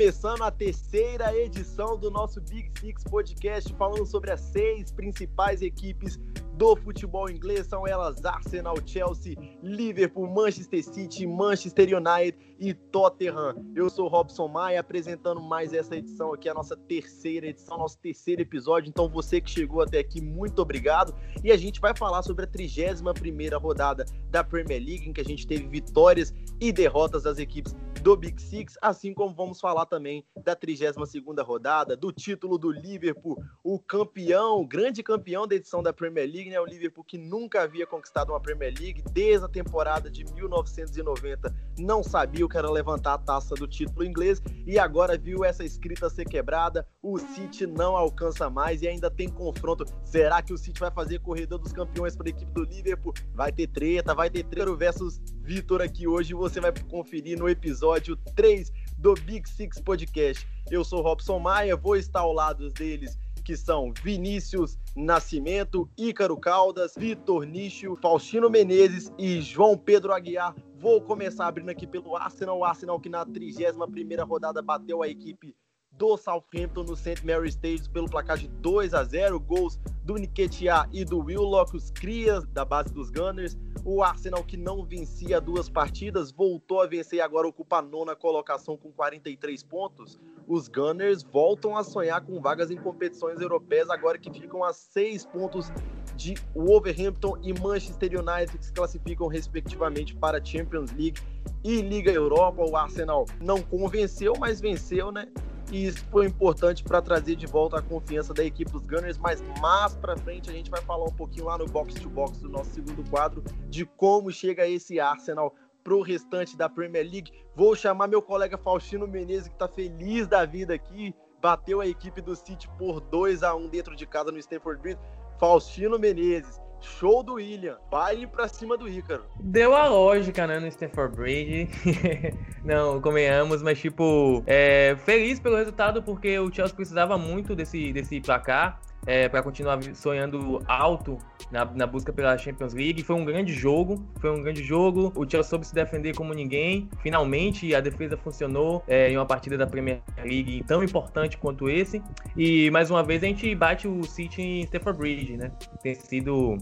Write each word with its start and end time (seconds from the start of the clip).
Começando 0.00 0.40
a 0.40 0.50
terceira 0.50 1.36
edição 1.36 1.94
do 1.94 2.10
nosso 2.10 2.40
Big 2.40 2.70
Six 2.80 3.04
Podcast, 3.04 3.70
falando 3.74 4.06
sobre 4.06 4.30
as 4.30 4.40
seis 4.40 4.90
principais 4.90 5.60
equipes 5.60 6.18
do 6.60 6.76
futebol 6.76 7.30
inglês 7.30 7.66
são 7.66 7.86
elas 7.86 8.22
Arsenal, 8.22 8.74
Chelsea, 8.84 9.34
Liverpool, 9.62 10.28
Manchester 10.28 10.84
City, 10.84 11.26
Manchester 11.26 11.96
United 11.96 12.38
e 12.58 12.74
Tottenham. 12.74 13.54
Eu 13.74 13.88
sou 13.88 14.08
Robson 14.08 14.46
Maia 14.46 14.80
apresentando 14.80 15.40
mais 15.40 15.72
essa 15.72 15.96
edição 15.96 16.34
aqui, 16.34 16.50
a 16.50 16.52
nossa 16.52 16.76
terceira 16.76 17.46
edição, 17.46 17.78
nosso 17.78 17.96
terceiro 17.96 18.42
episódio. 18.42 18.90
Então 18.90 19.08
você 19.08 19.40
que 19.40 19.48
chegou 19.48 19.80
até 19.80 20.00
aqui, 20.00 20.20
muito 20.20 20.60
obrigado. 20.60 21.14
E 21.42 21.50
a 21.50 21.56
gente 21.56 21.80
vai 21.80 21.96
falar 21.96 22.22
sobre 22.22 22.44
a 22.44 22.46
31 22.46 23.14
primeira 23.14 23.56
rodada 23.56 24.04
da 24.30 24.44
Premier 24.44 24.84
League, 24.84 25.08
em 25.08 25.14
que 25.14 25.22
a 25.22 25.24
gente 25.24 25.46
teve 25.46 25.66
vitórias 25.66 26.34
e 26.60 26.70
derrotas 26.70 27.22
das 27.22 27.38
equipes 27.38 27.74
do 28.00 28.16
Big 28.16 28.40
Six, 28.40 28.78
assim 28.80 29.12
como 29.12 29.34
vamos 29.34 29.60
falar 29.60 29.84
também 29.84 30.24
da 30.42 30.56
32ª 30.56 31.44
rodada, 31.44 31.96
do 31.96 32.10
título 32.10 32.56
do 32.56 32.70
Liverpool, 32.70 33.42
o 33.62 33.78
campeão, 33.78 34.64
grande 34.66 35.02
campeão 35.02 35.46
da 35.46 35.54
edição 35.54 35.82
da 35.82 35.92
Premier 35.92 36.26
League, 36.26 36.49
né? 36.50 36.60
O 36.60 36.66
Liverpool 36.66 37.04
que 37.04 37.16
nunca 37.16 37.62
havia 37.62 37.86
conquistado 37.86 38.30
uma 38.30 38.40
Premier 38.40 38.74
League 38.78 39.02
desde 39.12 39.44
a 39.44 39.48
temporada 39.48 40.10
de 40.10 40.24
1990, 40.24 41.54
não 41.78 42.02
sabia 42.02 42.44
o 42.44 42.48
que 42.48 42.58
era 42.58 42.70
levantar 42.70 43.14
a 43.14 43.18
taça 43.18 43.54
do 43.54 43.66
título 43.66 44.04
inglês 44.04 44.42
e 44.66 44.78
agora 44.78 45.16
viu 45.16 45.44
essa 45.44 45.64
escrita 45.64 46.10
ser 46.10 46.26
quebrada, 46.26 46.86
o 47.02 47.18
City 47.18 47.66
não 47.66 47.96
alcança 47.96 48.50
mais 48.50 48.82
e 48.82 48.88
ainda 48.88 49.10
tem 49.10 49.28
confronto. 49.28 49.84
Será 50.04 50.42
que 50.42 50.52
o 50.52 50.58
City 50.58 50.78
vai 50.78 50.90
fazer 50.90 51.20
corredor 51.20 51.58
dos 51.58 51.72
campeões 51.72 52.16
para 52.16 52.26
a 52.26 52.30
equipe 52.30 52.52
do 52.52 52.64
Liverpool? 52.64 53.14
Vai 53.32 53.52
ter 53.52 53.68
treta, 53.68 54.14
vai 54.14 54.28
ter 54.28 54.44
treta 54.44 54.74
versus 54.74 55.20
Vitor 55.42 55.80
aqui 55.80 56.06
hoje, 56.06 56.34
você 56.34 56.60
vai 56.60 56.72
conferir 56.90 57.38
no 57.38 57.48
episódio 57.48 58.16
3 58.36 58.70
do 58.98 59.14
Big 59.14 59.48
Six 59.48 59.80
Podcast. 59.80 60.46
Eu 60.70 60.84
sou 60.84 61.00
Robson 61.00 61.38
Maia, 61.38 61.76
vou 61.76 61.96
estar 61.96 62.20
ao 62.20 62.32
lado 62.32 62.70
deles, 62.70 63.18
que 63.44 63.56
são 63.56 63.92
Vinícius 64.02 64.78
Nascimento, 64.96 65.88
Ícaro 65.96 66.36
Caldas, 66.36 66.94
Vitor 66.96 67.44
Nicho, 67.44 67.96
Faustino 67.96 68.50
Menezes 68.50 69.12
e 69.18 69.40
João 69.40 69.76
Pedro 69.76 70.12
Aguiar. 70.12 70.54
Vou 70.76 71.00
começar 71.00 71.46
abrindo 71.46 71.70
aqui 71.70 71.86
pelo 71.86 72.16
Arsenal, 72.16 72.58
o 72.58 72.64
Arsenal 72.64 72.98
que 72.98 73.08
na 73.08 73.24
31ª 73.24 74.26
rodada 74.26 74.60
bateu 74.60 75.02
a 75.02 75.08
equipe 75.08 75.54
do 76.00 76.16
Southampton 76.16 76.82
no 76.84 76.96
St. 76.96 77.20
Mary's 77.26 77.52
Stadium 77.52 77.92
pelo 77.92 78.08
placar 78.08 78.38
de 78.38 78.48
2 78.48 78.94
a 78.94 79.04
0, 79.04 79.38
gols 79.38 79.78
do 80.02 80.14
Nketiah 80.14 80.88
e 80.90 81.04
do 81.04 81.18
Willock, 81.18 81.76
os 81.76 81.90
crias 81.90 82.46
da 82.46 82.64
base 82.64 82.90
dos 82.94 83.10
Gunners. 83.10 83.58
O 83.84 84.02
Arsenal 84.02 84.42
que 84.42 84.56
não 84.56 84.82
vencia 84.82 85.38
duas 85.42 85.68
partidas 85.68 86.32
voltou 86.32 86.80
a 86.80 86.86
vencer 86.86 87.18
e 87.18 87.22
agora 87.22 87.46
ocupa 87.46 87.76
a 87.76 87.82
nona 87.82 88.16
colocação 88.16 88.78
com 88.78 88.90
43 88.90 89.62
pontos. 89.62 90.18
Os 90.48 90.68
Gunners 90.68 91.22
voltam 91.22 91.76
a 91.76 91.84
sonhar 91.84 92.22
com 92.22 92.40
vagas 92.40 92.70
em 92.70 92.78
competições 92.78 93.38
europeias 93.38 93.90
agora 93.90 94.16
que 94.16 94.32
ficam 94.32 94.64
a 94.64 94.72
seis 94.72 95.26
pontos 95.26 95.70
de 96.16 96.34
Wolverhampton 96.54 97.36
e 97.42 97.52
Manchester 97.60 98.10
United 98.18 98.56
que 98.56 98.64
se 98.64 98.72
classificam 98.72 99.26
respectivamente 99.26 100.16
para 100.16 100.42
Champions 100.42 100.90
League 100.92 101.20
e 101.62 101.82
Liga 101.82 102.10
Europa. 102.10 102.64
O 102.64 102.74
Arsenal 102.74 103.26
não 103.38 103.60
convenceu, 103.60 104.32
mas 104.38 104.62
venceu, 104.62 105.12
né? 105.12 105.28
E 105.70 105.86
isso 105.86 106.04
foi 106.10 106.26
importante 106.26 106.82
para 106.82 107.00
trazer 107.00 107.36
de 107.36 107.46
volta 107.46 107.78
a 107.78 107.82
confiança 107.82 108.34
da 108.34 108.44
equipe 108.44 108.70
dos 108.70 108.84
Gunners, 108.86 109.18
mas 109.18 109.42
mais 109.60 109.94
para 109.94 110.16
frente 110.16 110.50
a 110.50 110.52
gente 110.52 110.70
vai 110.70 110.80
falar 110.82 111.04
um 111.04 111.12
pouquinho 111.12 111.46
lá 111.46 111.58
no 111.58 111.66
box 111.66 111.94
to 111.94 112.08
box 112.08 112.38
do 112.38 112.48
nosso 112.48 112.70
segundo 112.70 113.08
quadro 113.08 113.42
de 113.68 113.84
como 113.84 114.30
chega 114.30 114.66
esse 114.66 114.98
Arsenal 114.98 115.54
pro 115.84 116.02
restante 116.02 116.56
da 116.56 116.68
Premier 116.68 117.04
League. 117.04 117.32
Vou 117.54 117.74
chamar 117.74 118.08
meu 118.08 118.22
colega 118.22 118.58
Faustino 118.58 119.06
Menezes 119.06 119.48
que 119.48 119.54
está 119.54 119.68
feliz 119.68 120.26
da 120.26 120.44
vida 120.44 120.74
aqui, 120.74 121.14
bateu 121.40 121.80
a 121.80 121.86
equipe 121.86 122.20
do 122.20 122.34
City 122.36 122.68
por 122.78 123.00
2 123.00 123.42
a 123.42 123.54
1 123.54 123.68
dentro 123.68 123.96
de 123.96 124.06
casa 124.06 124.30
no 124.30 124.38
Stamford 124.38 124.80
Bridge. 124.80 125.00
Faustino 125.38 125.98
Menezes, 125.98 126.60
Show 126.80 127.22
do 127.22 127.34
William. 127.34 127.76
Baile 127.90 128.26
pra 128.26 128.48
cima 128.48 128.76
do 128.76 128.88
Ícaro. 128.88 129.24
Deu 129.38 129.74
a 129.74 129.88
lógica, 129.88 130.46
né, 130.46 130.58
no 130.58 130.66
Stanford 130.66 131.16
Bridge. 131.16 131.68
Não, 132.64 133.00
convenhamos, 133.00 133.62
mas 133.62 133.78
tipo, 133.78 134.42
é, 134.46 134.96
feliz 135.04 135.40
pelo 135.40 135.56
resultado 135.56 136.02
porque 136.02 136.38
o 136.38 136.52
Chelsea 136.52 136.74
precisava 136.74 137.16
muito 137.16 137.54
desse, 137.54 137.92
desse 137.92 138.20
placar. 138.20 138.80
É, 139.06 139.28
para 139.28 139.42
continuar 139.42 139.80
sonhando 139.94 140.62
alto 140.66 141.18
na, 141.50 141.64
na, 141.64 141.86
busca 141.86 142.12
pela 142.12 142.36
Champions 142.36 142.74
League. 142.74 143.02
Foi 143.02 143.16
um 143.16 143.24
grande 143.24 143.52
jogo, 143.52 144.04
foi 144.20 144.30
um 144.30 144.42
grande 144.42 144.62
jogo. 144.62 145.12
O 145.16 145.28
Chelsea 145.28 145.48
soube 145.48 145.66
se 145.66 145.74
defender 145.74 146.14
como 146.14 146.34
ninguém. 146.34 146.88
Finalmente 147.02 147.74
a 147.74 147.80
defesa 147.80 148.16
funcionou 148.16 148.84
é, 148.86 149.10
em 149.10 149.16
uma 149.16 149.26
partida 149.26 149.56
da 149.56 149.66
Premier 149.66 150.00
League 150.18 150.62
tão 150.66 150.84
importante 150.84 151.38
quanto 151.38 151.68
esse. 151.68 152.02
E 152.36 152.70
mais 152.70 152.90
uma 152.90 153.02
vez 153.02 153.22
a 153.22 153.26
gente 153.26 153.54
bate 153.54 153.88
o 153.88 154.04
City 154.04 154.42
em 154.42 154.60
Stamford 154.62 154.98
Bridge, 154.98 155.36
né? 155.36 155.50
Tem 155.82 155.94
sido 155.94 156.58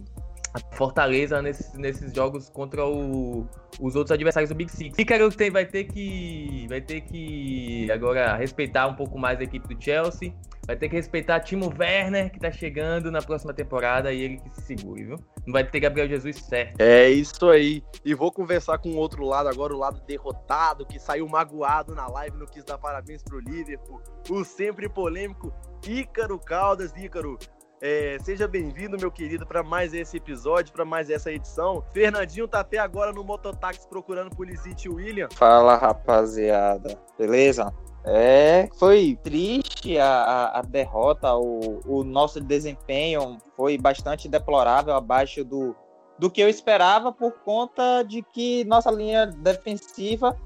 Fortaleza 0.72 1.41
nesses, 1.42 1.72
nesses 1.75 2.12
jogos 2.12 2.48
contra 2.48 2.86
o, 2.86 3.47
os 3.81 3.97
outros 3.97 4.12
adversários 4.12 4.50
do 4.50 4.54
Big 4.54 4.70
Six. 4.70 4.97
Quero 4.97 5.31
que 5.31 5.50
vai 5.50 5.66
ter 5.66 5.84
que 5.84 6.66
vai 6.69 6.81
ter 6.81 7.00
que 7.03 7.91
agora 7.91 8.36
respeitar 8.36 8.86
um 8.86 8.94
pouco 8.94 9.19
mais 9.19 9.41
a 9.41 9.42
equipe 9.42 9.75
do 9.75 9.82
Chelsea. 9.82 10.32
Vai 10.66 10.76
ter 10.76 10.91
que 10.91 10.97
respeitar 10.97 11.41
Timo 11.41 11.72
Werner, 11.78 12.31
que 12.31 12.38
tá 12.38 12.53
chegando 12.53 13.10
na 13.10 13.22
próxima 13.22 13.54
temporada, 13.54 14.12
e 14.12 14.20
ele 14.20 14.36
que 14.36 14.50
se 14.50 14.76
segure, 14.76 15.03
viu? 15.03 15.16
Não 15.47 15.53
vai 15.54 15.64
ter 15.64 15.81
Gabriel 15.81 16.06
Jesus 16.06 16.36
certo. 16.36 16.78
É 16.78 17.09
isso 17.09 17.48
aí. 17.48 17.82
E 18.04 18.15
vou 18.15 18.30
conversar 18.30 18.76
com 18.76 18.91
o 18.91 18.97
outro 18.97 19.25
lado 19.25 19.48
agora, 19.48 19.75
o 19.75 19.78
lado 19.78 20.03
derrotado, 20.06 20.84
que 20.84 20.98
saiu 20.98 21.26
magoado 21.26 21.94
na 21.94 22.06
live, 22.09 22.36
não 22.36 22.44
quis 22.44 22.65
dar 22.65 22.76
parabéns 22.76 23.22
pro 23.22 23.41
Liverpool. 23.41 24.03
O 24.28 24.44
sempre 24.44 24.91
polêmico 24.91 25.50
Ícaro 25.86 26.38
Caldas. 26.38 26.92
Ícaro, 26.94 27.38
é, 27.81 28.19
seja 28.22 28.49
bem-vindo, 28.49 28.97
meu 28.99 29.11
querido, 29.11 29.47
para 29.47 29.62
mais 29.62 29.94
esse 29.94 30.16
episódio, 30.16 30.72
para 30.72 30.84
mais 30.84 31.11
essa 31.11 31.31
edição. 31.31 31.83
Fernandinho 31.93 32.49
tá 32.49 32.61
até 32.61 32.78
agora 32.78 33.12
no 33.12 33.22
mototáxi 33.22 33.87
procurando 33.89 34.34
Pulisic 34.34 34.87
e 34.87 34.89
William. 34.89 35.28
Fala, 35.33 35.77
rapaziada. 35.77 36.99
Beleza? 37.16 37.72
É, 38.05 38.69
foi 38.78 39.19
triste 39.22 39.99
a, 39.99 40.06
a, 40.06 40.59
a 40.61 40.62
derrota, 40.62 41.34
o, 41.34 41.81
o, 41.84 42.05
nosso 42.05 42.41
desempenho 42.41 43.37
foi 43.56 43.77
bastante 43.77 44.28
deplorável, 44.28 44.95
abaixo 44.95 45.45
do, 45.45 45.77
do 46.19 46.31
que 46.31 46.41
eu 46.41 46.49
esperava, 46.49 47.12
por 47.12 47.33
conta 47.45 48.03
de 48.03 48.22
que 48.22 48.65
nossa 48.65 48.91
linha 48.91 49.27
defensiva 49.27 50.37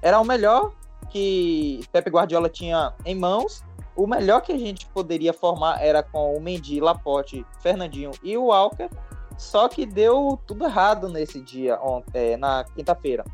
era 0.00 0.18
o 0.18 0.24
melhor 0.24 0.72
que 1.10 1.80
Pepe 1.92 2.10
Guardiola 2.10 2.48
tinha 2.48 2.92
em 3.04 3.14
mãos. 3.14 3.62
O 3.94 4.06
melhor 4.06 4.40
que 4.40 4.52
a 4.52 4.58
gente 4.58 4.86
poderia 4.86 5.32
formar 5.32 5.82
era 5.82 6.02
com 6.02 6.34
o 6.34 6.40
Mendy, 6.40 6.80
Laporte, 6.80 7.44
Fernandinho 7.60 8.10
e 8.22 8.36
o 8.36 8.46
Walker. 8.46 8.88
Só 9.36 9.68
que 9.68 9.84
deu 9.84 10.38
tudo 10.46 10.64
errado 10.64 11.08
nesse 11.08 11.40
dia, 11.40 11.78
ontem, 11.80 12.32
é, 12.32 12.36
na 12.36 12.64
quinta-feira. 12.64 13.24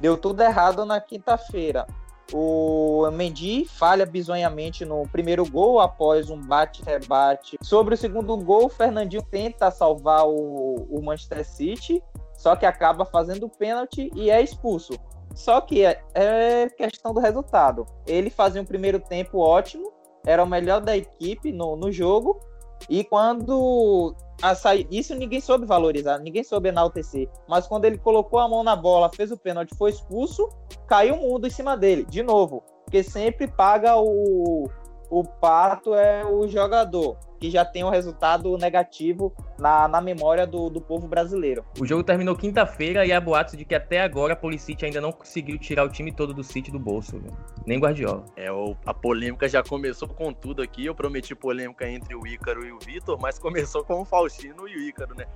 Deu 0.00 0.16
tudo 0.16 0.42
errado 0.42 0.84
na 0.84 1.00
quinta-feira. 1.00 1.86
O 2.32 3.10
Mendy 3.10 3.64
falha 3.64 4.04
bizonhamente 4.04 4.84
no 4.84 5.08
primeiro 5.08 5.48
gol 5.48 5.80
após 5.80 6.28
um 6.28 6.40
bate-rebate. 6.40 7.56
Sobre 7.62 7.94
o 7.94 7.98
segundo 7.98 8.36
gol, 8.36 8.66
o 8.66 8.68
Fernandinho 8.68 9.22
tenta 9.22 9.70
salvar 9.70 10.26
o, 10.26 10.86
o 10.90 11.02
Manchester 11.02 11.44
City, 11.44 12.02
só 12.34 12.54
que 12.54 12.66
acaba 12.66 13.04
fazendo 13.04 13.48
pênalti 13.48 14.10
e 14.14 14.30
é 14.30 14.42
expulso. 14.42 14.92
Só 15.34 15.60
que 15.60 15.84
é, 15.84 16.02
é 16.14 16.68
questão 16.68 17.14
do 17.14 17.20
resultado. 17.20 17.86
Ele 18.06 18.28
fazia 18.28 18.60
um 18.60 18.64
primeiro 18.64 19.00
tempo 19.00 19.38
ótimo, 19.38 19.92
era 20.28 20.44
o 20.44 20.46
melhor 20.46 20.82
da 20.82 20.94
equipe 20.94 21.50
no, 21.50 21.74
no 21.74 21.90
jogo, 21.90 22.38
e 22.88 23.02
quando 23.02 24.14
a 24.42 24.54
sair, 24.54 24.86
isso 24.90 25.14
ninguém 25.14 25.40
soube 25.40 25.64
valorizar, 25.64 26.18
ninguém 26.18 26.44
soube 26.44 26.68
enaltecer. 26.68 27.28
Mas 27.48 27.66
quando 27.66 27.86
ele 27.86 27.96
colocou 27.96 28.38
a 28.38 28.46
mão 28.46 28.62
na 28.62 28.76
bola, 28.76 29.10
fez 29.12 29.32
o 29.32 29.38
pênalti, 29.38 29.74
foi 29.76 29.90
expulso, 29.90 30.48
caiu 30.86 31.14
o 31.14 31.18
mundo 31.18 31.46
em 31.46 31.50
cima 31.50 31.76
dele, 31.76 32.04
de 32.04 32.22
novo. 32.22 32.62
Porque 32.84 33.02
sempre 33.02 33.48
paga 33.48 33.96
o, 33.96 34.68
o 35.10 35.24
pato 35.24 35.94
é 35.94 36.24
o 36.24 36.46
jogador 36.48 37.16
que 37.38 37.50
já 37.50 37.64
tem 37.64 37.84
um 37.84 37.90
resultado 37.90 38.56
negativo 38.58 39.32
na, 39.58 39.86
na 39.86 40.00
memória 40.00 40.46
do, 40.46 40.68
do 40.68 40.80
povo 40.80 41.06
brasileiro. 41.06 41.64
O 41.80 41.86
jogo 41.86 42.02
terminou 42.02 42.34
quinta-feira 42.34 43.06
e 43.06 43.12
há 43.12 43.20
boatos 43.20 43.56
de 43.56 43.64
que 43.64 43.74
até 43.74 44.00
agora 44.00 44.32
a 44.32 44.36
Policite 44.36 44.84
ainda 44.84 45.00
não 45.00 45.12
conseguiu 45.12 45.56
tirar 45.58 45.84
o 45.84 45.88
time 45.88 46.10
todo 46.10 46.34
do 46.34 46.42
City 46.42 46.70
do 46.70 46.78
bolso, 46.78 47.18
viu? 47.18 47.32
nem 47.64 47.78
Guardiola. 47.78 48.24
É, 48.34 48.50
o, 48.50 48.74
a 48.84 48.94
polêmica 48.94 49.48
já 49.48 49.62
começou 49.62 50.08
com 50.08 50.32
tudo 50.32 50.62
aqui. 50.62 50.86
Eu 50.86 50.94
prometi 50.94 51.34
polêmica 51.34 51.88
entre 51.88 52.14
o 52.16 52.26
Ícaro 52.26 52.66
e 52.66 52.72
o 52.72 52.78
Vitor, 52.78 53.18
mas 53.20 53.38
começou 53.38 53.84
com 53.84 54.00
o 54.00 54.04
Faustino 54.04 54.66
e 54.66 54.76
o 54.76 54.80
Ícaro, 54.80 55.14
né? 55.14 55.26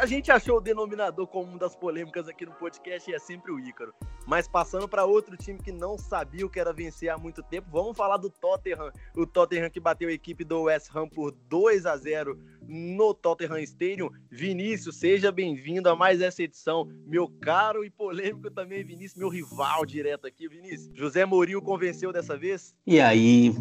A 0.00 0.06
gente 0.06 0.30
achou 0.30 0.58
o 0.58 0.60
denominador 0.60 1.26
comum 1.26 1.56
das 1.56 1.74
polêmicas 1.74 2.28
aqui 2.28 2.44
no 2.44 2.52
podcast 2.52 3.10
e 3.10 3.14
é 3.14 3.18
sempre 3.18 3.52
o 3.52 3.58
Ícaro. 3.58 3.94
Mas 4.26 4.46
passando 4.46 4.88
para 4.88 5.04
outro 5.04 5.36
time 5.36 5.58
que 5.58 5.72
não 5.72 5.96
sabia 5.96 6.44
o 6.44 6.50
que 6.50 6.60
era 6.60 6.72
vencer 6.72 7.08
há 7.08 7.16
muito 7.16 7.42
tempo, 7.42 7.68
vamos 7.70 7.96
falar 7.96 8.16
do 8.16 8.28
Tottenham. 8.28 8.92
O 9.16 9.26
Tottenham 9.26 9.70
que 9.70 9.80
bateu 9.80 10.08
a 10.08 10.12
equipe 10.12 10.44
do 10.44 10.62
West 10.62 10.94
Ham 10.94 11.08
por 11.08 11.32
2 11.48 11.86
a 11.86 11.96
0 11.96 12.38
no 12.62 13.14
Tottenham 13.14 13.60
Stadium. 13.60 14.10
Vinícius, 14.30 14.96
seja 14.96 15.32
bem-vindo 15.32 15.88
a 15.88 15.96
mais 15.96 16.20
essa 16.20 16.42
edição. 16.42 16.86
Meu 17.06 17.28
caro 17.40 17.84
e 17.84 17.90
polêmico 17.90 18.50
também, 18.50 18.84
Vinícius, 18.84 19.18
meu 19.18 19.28
rival 19.28 19.86
direto 19.86 20.26
aqui. 20.26 20.48
Vinícius, 20.48 20.90
José 20.94 21.24
Mourinho 21.24 21.62
convenceu 21.62 22.12
dessa 22.12 22.36
vez? 22.36 22.74
E 22.86 23.00
aí, 23.00 23.54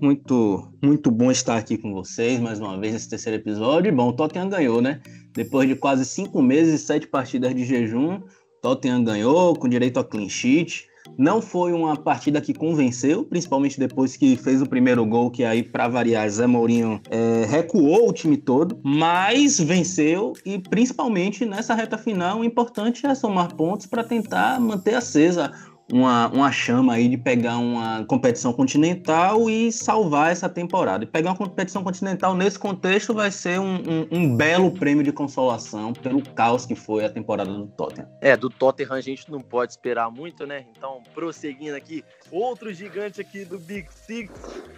muito, 0.00 0.72
muito 0.82 1.10
bom 1.10 1.30
estar 1.30 1.56
aqui 1.56 1.76
com 1.76 1.92
vocês 1.92 2.40
mais 2.40 2.58
uma 2.58 2.78
vez 2.78 2.92
nesse 2.92 3.08
terceiro 3.08 3.40
episódio. 3.40 3.94
Bom, 3.94 4.08
o 4.08 4.12
Tottenham 4.12 4.48
ganhou, 4.48 4.80
né? 4.80 5.00
Depois 5.32 5.68
de 5.68 5.74
quase 5.74 6.04
cinco 6.04 6.42
meses 6.42 6.80
e 6.80 6.84
sete 6.84 7.06
partidas 7.06 7.54
de 7.54 7.64
jejum, 7.64 8.20
Tottenham 8.60 9.04
ganhou 9.04 9.54
com 9.56 9.68
direito 9.68 9.98
a 9.98 10.04
clean 10.04 10.28
sheet. 10.28 10.86
Não 11.18 11.42
foi 11.42 11.72
uma 11.72 11.96
partida 11.96 12.40
que 12.40 12.54
convenceu, 12.54 13.24
principalmente 13.24 13.78
depois 13.78 14.16
que 14.16 14.36
fez 14.36 14.62
o 14.62 14.66
primeiro 14.66 15.04
gol, 15.04 15.30
que 15.30 15.44
aí, 15.44 15.62
para 15.62 15.88
variar, 15.88 16.28
Zé 16.30 16.46
Mourinho 16.46 17.00
é, 17.10 17.44
recuou 17.44 18.08
o 18.08 18.12
time 18.12 18.36
todo, 18.36 18.78
mas 18.84 19.58
venceu 19.58 20.32
e 20.46 20.58
principalmente 20.58 21.44
nessa 21.44 21.74
reta 21.74 21.98
final, 21.98 22.38
o 22.38 22.44
importante 22.44 23.04
é 23.04 23.14
somar 23.16 23.54
pontos 23.54 23.86
para 23.86 24.04
tentar 24.04 24.60
manter 24.60 24.94
acesa 24.94 25.52
uma, 25.92 26.28
uma 26.28 26.50
chama 26.50 26.94
aí 26.94 27.06
de 27.06 27.18
pegar 27.18 27.58
uma 27.58 28.02
competição 28.06 28.50
continental 28.50 29.50
e 29.50 29.70
salvar 29.70 30.32
essa 30.32 30.48
temporada. 30.48 31.04
E 31.04 31.06
pegar 31.06 31.30
uma 31.30 31.36
competição 31.36 31.84
continental 31.84 32.34
nesse 32.34 32.58
contexto 32.58 33.12
vai 33.12 33.30
ser 33.30 33.60
um, 33.60 33.76
um, 33.76 34.08
um, 34.10 34.36
belo 34.36 34.70
prêmio 34.70 35.04
de 35.04 35.12
consolação 35.12 35.92
pelo 35.92 36.22
caos 36.30 36.64
que 36.64 36.74
foi 36.74 37.04
a 37.04 37.10
temporada 37.10 37.52
do 37.52 37.66
Tottenham. 37.66 38.08
É, 38.22 38.34
do 38.34 38.48
Tottenham 38.48 38.94
a 38.94 39.02
gente 39.02 39.30
não 39.30 39.40
pode 39.40 39.72
esperar 39.72 40.10
muito, 40.10 40.46
né? 40.46 40.64
Então, 40.74 41.02
prosseguindo 41.12 41.76
aqui, 41.76 42.02
outro 42.30 42.72
gigante 42.72 43.20
aqui 43.20 43.44
do 43.44 43.58
Big 43.58 43.86
Six, 43.92 44.32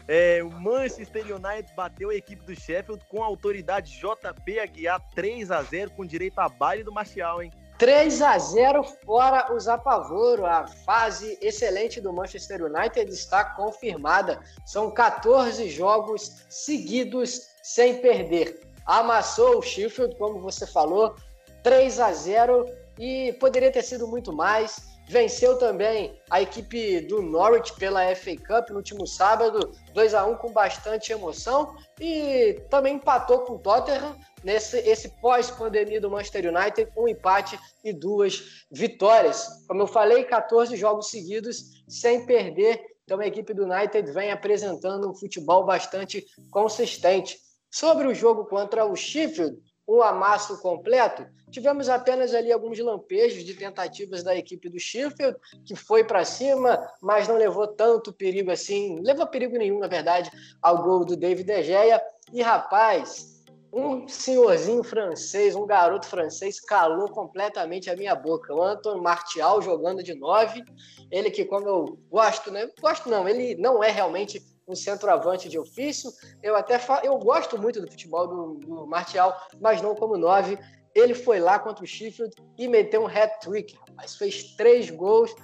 é, 0.08 0.42
o 0.42 0.50
Manchester 0.50 1.22
United 1.22 1.72
bateu 1.76 2.10
a 2.10 2.14
equipe 2.14 2.44
do 2.44 2.58
Sheffield 2.60 3.04
com 3.08 3.22
a 3.22 3.26
autoridade 3.26 3.92
JP 4.00 4.58
Aguiar 4.58 5.00
3 5.14 5.52
a 5.52 5.62
0 5.62 5.92
com 5.92 6.04
direito 6.04 6.40
a 6.40 6.48
baile 6.48 6.82
do 6.82 6.92
Martial, 6.92 7.40
hein? 7.40 7.52
3 7.78 8.22
a 8.22 8.38
0 8.38 8.84
fora 9.04 9.52
os 9.52 9.66
apavoro. 9.66 10.46
A 10.46 10.66
fase 10.66 11.38
excelente 11.40 12.00
do 12.00 12.12
Manchester 12.12 12.62
United 12.64 13.10
está 13.12 13.44
confirmada. 13.44 14.40
São 14.64 14.90
14 14.90 15.68
jogos 15.68 16.44
seguidos 16.48 17.48
sem 17.62 18.00
perder. 18.00 18.60
Amassou 18.86 19.58
o 19.58 19.62
Sheffield, 19.62 20.16
como 20.16 20.40
você 20.40 20.66
falou, 20.66 21.16
3 21.62 21.98
a 22.00 22.12
0 22.12 22.66
e 22.98 23.32
poderia 23.40 23.72
ter 23.72 23.82
sido 23.82 24.06
muito 24.06 24.32
mais. 24.32 24.93
Venceu 25.06 25.58
também 25.58 26.18
a 26.30 26.40
equipe 26.40 27.00
do 27.02 27.20
Norwich 27.20 27.74
pela 27.74 28.14
FA 28.16 28.36
Cup 28.36 28.70
no 28.70 28.76
último 28.76 29.06
sábado, 29.06 29.70
2 29.92 30.14
a 30.14 30.24
1 30.24 30.36
com 30.36 30.50
bastante 30.50 31.12
emoção 31.12 31.76
e 32.00 32.62
também 32.70 32.94
empatou 32.94 33.40
com 33.40 33.54
o 33.54 33.58
Tottenham 33.58 34.16
nesse 34.42 34.78
esse 34.78 35.08
pós-pandemia 35.20 36.00
do 36.00 36.10
Manchester 36.10 36.54
United, 36.54 36.90
um 36.96 37.06
empate 37.06 37.58
e 37.84 37.92
duas 37.92 38.64
vitórias. 38.70 39.46
Como 39.68 39.82
eu 39.82 39.86
falei, 39.86 40.24
14 40.24 40.74
jogos 40.76 41.10
seguidos 41.10 41.82
sem 41.86 42.24
perder. 42.24 42.80
Então 43.04 43.20
a 43.20 43.26
equipe 43.26 43.52
do 43.52 43.64
United 43.64 44.10
vem 44.12 44.32
apresentando 44.32 45.10
um 45.10 45.14
futebol 45.14 45.64
bastante 45.64 46.24
consistente. 46.50 47.38
Sobre 47.70 48.06
o 48.06 48.14
jogo 48.14 48.46
contra 48.46 48.86
o 48.86 48.94
Sheffield, 48.94 49.58
um 49.86 50.02
amasso 50.02 50.60
completo, 50.60 51.26
tivemos 51.50 51.88
apenas 51.88 52.34
ali 52.34 52.50
alguns 52.50 52.78
lampejos 52.78 53.44
de 53.44 53.54
tentativas 53.54 54.22
da 54.22 54.34
equipe 54.34 54.68
do 54.68 54.78
Sheffield, 54.78 55.36
que 55.64 55.76
foi 55.76 56.04
para 56.04 56.24
cima, 56.24 56.78
mas 57.00 57.28
não 57.28 57.36
levou 57.36 57.66
tanto 57.66 58.12
perigo 58.12 58.50
assim, 58.50 58.98
levou 59.02 59.26
perigo 59.26 59.56
nenhum, 59.56 59.78
na 59.78 59.86
verdade, 59.86 60.30
ao 60.62 60.82
gol 60.82 61.04
do 61.04 61.16
David 61.16 61.46
De 61.46 61.62
Gea. 61.62 62.02
E 62.32 62.40
rapaz, 62.40 63.34
um 63.72 64.06
senhorzinho 64.06 64.84
francês, 64.84 65.56
um 65.56 65.66
garoto 65.66 66.06
francês, 66.06 66.60
calou 66.60 67.08
completamente 67.08 67.90
a 67.90 67.96
minha 67.96 68.14
boca. 68.14 68.54
O 68.54 68.62
Anton 68.62 68.98
Martial 69.02 69.60
jogando 69.60 70.02
de 70.02 70.14
nove, 70.14 70.64
ele 71.10 71.30
que, 71.30 71.44
como 71.44 71.68
eu 71.68 71.98
gosto, 72.08 72.50
né? 72.50 72.70
Gosto 72.80 73.10
não, 73.10 73.28
ele 73.28 73.56
não 73.56 73.82
é 73.82 73.90
realmente 73.90 74.40
um 74.66 74.74
centroavante 74.74 75.48
de 75.48 75.58
ofício. 75.58 76.10
Eu 76.42 76.56
até 76.56 76.80
eu 77.02 77.16
gosto 77.18 77.58
muito 77.58 77.80
do 77.80 77.90
futebol 77.90 78.26
do, 78.26 78.54
do 78.54 78.86
Martial, 78.86 79.34
mas 79.60 79.80
não 79.80 79.94
como 79.94 80.16
nove. 80.16 80.58
Ele 80.94 81.14
foi 81.14 81.40
lá 81.40 81.58
contra 81.58 81.84
o 81.84 81.86
Sheffield 81.86 82.34
e 82.56 82.68
meteu 82.68 83.02
um 83.02 83.06
hat-trick, 83.06 83.76
rapaz. 83.76 84.14
Fez 84.14 84.54
três 84.56 84.90
gols, 84.90 85.34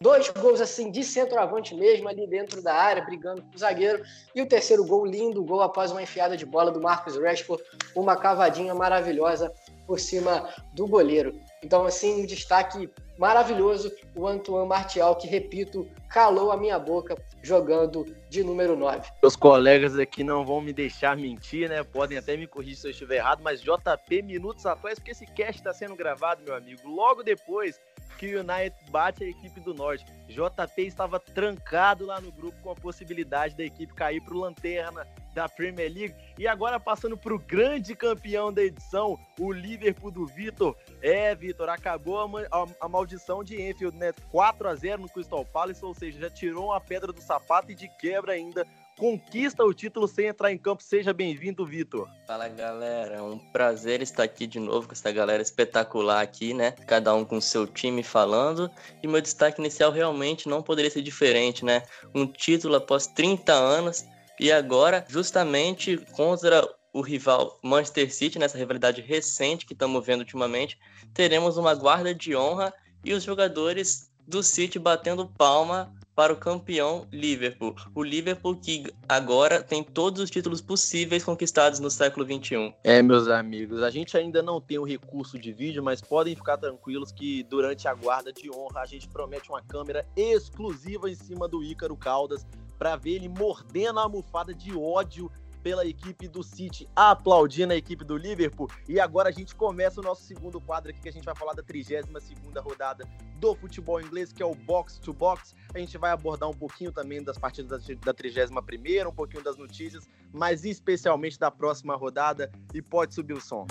dois 0.00 0.28
gols 0.30 0.60
assim 0.60 0.90
de 0.90 1.04
centroavante 1.04 1.74
mesmo, 1.74 2.08
ali 2.08 2.26
dentro 2.26 2.60
da 2.60 2.74
área, 2.74 3.04
brigando 3.04 3.42
com 3.42 3.54
o 3.54 3.58
zagueiro. 3.58 4.02
E 4.34 4.42
o 4.42 4.48
terceiro 4.48 4.84
gol, 4.84 5.06
lindo 5.06 5.44
gol 5.44 5.62
após 5.62 5.92
uma 5.92 6.02
enfiada 6.02 6.36
de 6.36 6.44
bola 6.44 6.72
do 6.72 6.80
Marcus 6.80 7.16
Rashford, 7.16 7.62
uma 7.94 8.16
cavadinha 8.16 8.74
maravilhosa 8.74 9.52
por 9.86 10.00
cima 10.00 10.48
do 10.72 10.86
goleiro. 10.86 11.38
Então, 11.62 11.84
assim, 11.84 12.22
um 12.22 12.26
destaque 12.26 12.90
maravilhoso, 13.18 13.92
o 14.14 14.26
Antoine 14.26 14.68
Martial, 14.68 15.16
que, 15.16 15.26
repito, 15.26 15.88
calou 16.08 16.50
a 16.50 16.56
minha 16.56 16.78
boca 16.78 17.16
jogando 17.42 18.04
de 18.28 18.42
número 18.42 18.76
9. 18.76 19.08
Os 19.22 19.36
colegas 19.36 19.98
aqui 19.98 20.24
não 20.24 20.44
vão 20.44 20.60
me 20.60 20.72
deixar 20.72 21.16
mentir, 21.16 21.68
né? 21.68 21.82
Podem 21.82 22.18
até 22.18 22.36
me 22.36 22.46
corrigir 22.46 22.76
se 22.76 22.86
eu 22.86 22.90
estiver 22.90 23.16
errado, 23.16 23.42
mas 23.42 23.60
JP 23.60 24.22
minutos 24.22 24.66
atrás, 24.66 24.98
porque 24.98 25.12
esse 25.12 25.26
cast 25.26 25.60
está 25.60 25.72
sendo 25.72 25.94
gravado, 25.94 26.42
meu 26.42 26.54
amigo, 26.54 26.88
logo 26.88 27.22
depois 27.22 27.80
que 28.18 28.34
o 28.34 28.40
United 28.40 28.74
bate 28.90 29.24
a 29.24 29.28
equipe 29.28 29.60
do 29.60 29.74
Norte. 29.74 30.04
JP 30.28 30.82
estava 30.82 31.18
trancado 31.18 32.06
lá 32.06 32.20
no 32.20 32.30
grupo 32.32 32.56
com 32.62 32.70
a 32.70 32.74
possibilidade 32.74 33.56
da 33.56 33.64
equipe 33.64 33.92
cair 33.94 34.20
para 34.20 34.34
o 34.34 34.38
Lanterna 34.38 35.06
da 35.34 35.48
Premier 35.48 35.92
League. 35.92 36.14
E 36.38 36.46
agora 36.46 36.78
passando 36.78 37.16
para 37.16 37.34
o 37.34 37.38
grande 37.38 37.94
campeão 37.94 38.52
da 38.52 38.62
edição, 38.62 39.18
o 39.38 39.52
Liverpool 39.52 40.10
do 40.10 40.26
Vitor. 40.26 40.76
É, 41.02 41.34
Vitor, 41.34 41.68
acabou 41.68 42.18
a, 42.18 42.66
a, 42.80 42.88
maldição 42.88 43.42
de 43.42 43.60
Enfield, 43.60 43.96
né? 43.96 44.12
4 44.30 44.68
a 44.68 44.74
0 44.74 45.02
no 45.02 45.08
Crystal 45.08 45.44
Palace, 45.44 45.84
ou 45.84 45.94
seja, 45.94 46.20
já 46.20 46.30
tirou 46.30 46.66
uma 46.66 46.80
pedra 46.80 47.12
do 47.12 47.20
sapato 47.20 47.70
e 47.70 47.74
de 47.74 47.88
quebra 47.98 48.32
ainda 48.32 48.64
conquista 48.96 49.64
o 49.64 49.74
título 49.74 50.06
sem 50.06 50.26
entrar 50.26 50.52
em 50.52 50.58
campo. 50.58 50.82
Seja 50.82 51.12
bem-vindo, 51.12 51.64
Vitor. 51.66 52.08
Fala, 52.26 52.48
galera. 52.48 53.16
É 53.16 53.22
um 53.22 53.38
prazer 53.38 54.02
estar 54.02 54.22
aqui 54.22 54.46
de 54.46 54.60
novo 54.60 54.86
com 54.86 54.92
essa 54.92 55.10
galera 55.10 55.42
espetacular 55.42 56.22
aqui, 56.22 56.54
né? 56.54 56.72
Cada 56.86 57.14
um 57.14 57.24
com 57.24 57.40
seu 57.40 57.66
time 57.66 58.02
falando. 58.02 58.70
E 59.02 59.08
meu 59.08 59.20
destaque 59.20 59.60
inicial 59.60 59.90
realmente 59.90 60.48
não 60.48 60.62
poderia 60.62 60.90
ser 60.90 61.02
diferente, 61.02 61.64
né? 61.64 61.82
Um 62.14 62.26
título 62.26 62.76
após 62.76 63.06
30 63.06 63.52
anos 63.52 64.04
e 64.38 64.50
agora, 64.50 65.04
justamente 65.08 65.96
contra 66.12 66.68
o 66.92 67.00
rival 67.00 67.58
Manchester 67.62 68.12
City, 68.12 68.38
nessa 68.38 68.56
rivalidade 68.56 69.00
recente 69.00 69.66
que 69.66 69.72
estamos 69.72 70.04
vendo 70.04 70.20
ultimamente, 70.20 70.78
teremos 71.12 71.56
uma 71.56 71.74
guarda 71.74 72.14
de 72.14 72.36
honra 72.36 72.72
e 73.04 73.12
os 73.12 73.22
jogadores 73.22 74.10
do 74.26 74.42
City 74.42 74.78
batendo 74.78 75.26
palma 75.26 75.92
para 76.14 76.32
o 76.32 76.36
campeão 76.36 77.06
Liverpool. 77.12 77.74
O 77.94 78.02
Liverpool 78.02 78.56
que 78.56 78.84
agora 79.08 79.62
tem 79.62 79.82
todos 79.82 80.22
os 80.22 80.30
títulos 80.30 80.60
possíveis 80.60 81.24
conquistados 81.24 81.80
no 81.80 81.90
século 81.90 82.24
XXI. 82.24 82.72
É, 82.84 83.02
meus 83.02 83.26
amigos, 83.28 83.82
a 83.82 83.90
gente 83.90 84.16
ainda 84.16 84.40
não 84.40 84.60
tem 84.60 84.78
o 84.78 84.84
recurso 84.84 85.38
de 85.38 85.52
vídeo, 85.52 85.82
mas 85.82 86.00
podem 86.00 86.36
ficar 86.36 86.56
tranquilos 86.56 87.10
que 87.10 87.42
durante 87.44 87.88
a 87.88 87.94
guarda 87.94 88.32
de 88.32 88.48
honra 88.50 88.82
a 88.82 88.86
gente 88.86 89.08
promete 89.08 89.48
uma 89.48 89.62
câmera 89.62 90.06
exclusiva 90.16 91.10
em 91.10 91.14
cima 91.16 91.48
do 91.48 91.62
Ícaro 91.64 91.96
Caldas 91.96 92.46
para 92.78 92.96
ver 92.96 93.12
ele 93.12 93.28
mordendo 93.28 93.98
a 93.98 94.02
almofada 94.02 94.54
de 94.54 94.76
ódio 94.76 95.30
pela 95.64 95.86
equipe 95.86 96.28
do 96.28 96.42
City, 96.42 96.86
aplaudindo 96.94 97.72
a 97.72 97.76
equipe 97.76 98.04
do 98.04 98.18
Liverpool. 98.18 98.68
E 98.86 99.00
agora 99.00 99.30
a 99.30 99.32
gente 99.32 99.54
começa 99.54 99.98
o 99.98 100.04
nosso 100.04 100.22
segundo 100.22 100.60
quadro 100.60 100.90
aqui, 100.90 101.00
que 101.00 101.08
a 101.08 101.12
gente 101.12 101.24
vai 101.24 101.34
falar 101.34 101.54
da 101.54 101.62
32 101.62 102.22
rodada 102.62 103.08
do 103.36 103.54
futebol 103.54 103.98
inglês, 103.98 104.30
que 104.30 104.42
é 104.42 104.46
o 104.46 104.54
Box 104.54 104.98
to 104.98 105.14
Box. 105.14 105.54
A 105.74 105.78
gente 105.78 105.96
vai 105.96 106.10
abordar 106.10 106.50
um 106.50 106.54
pouquinho 106.54 106.92
também 106.92 107.22
das 107.22 107.38
partidas 107.38 107.86
da 108.04 108.12
31 108.12 109.08
um 109.08 109.12
pouquinho 109.12 109.42
das 109.42 109.56
notícias, 109.56 110.06
mas 110.30 110.66
especialmente 110.66 111.38
da 111.38 111.50
próxima 111.50 111.96
rodada. 111.96 112.52
E 112.74 112.82
pode 112.82 113.14
subir 113.14 113.32
o 113.32 113.40
som. 113.40 113.66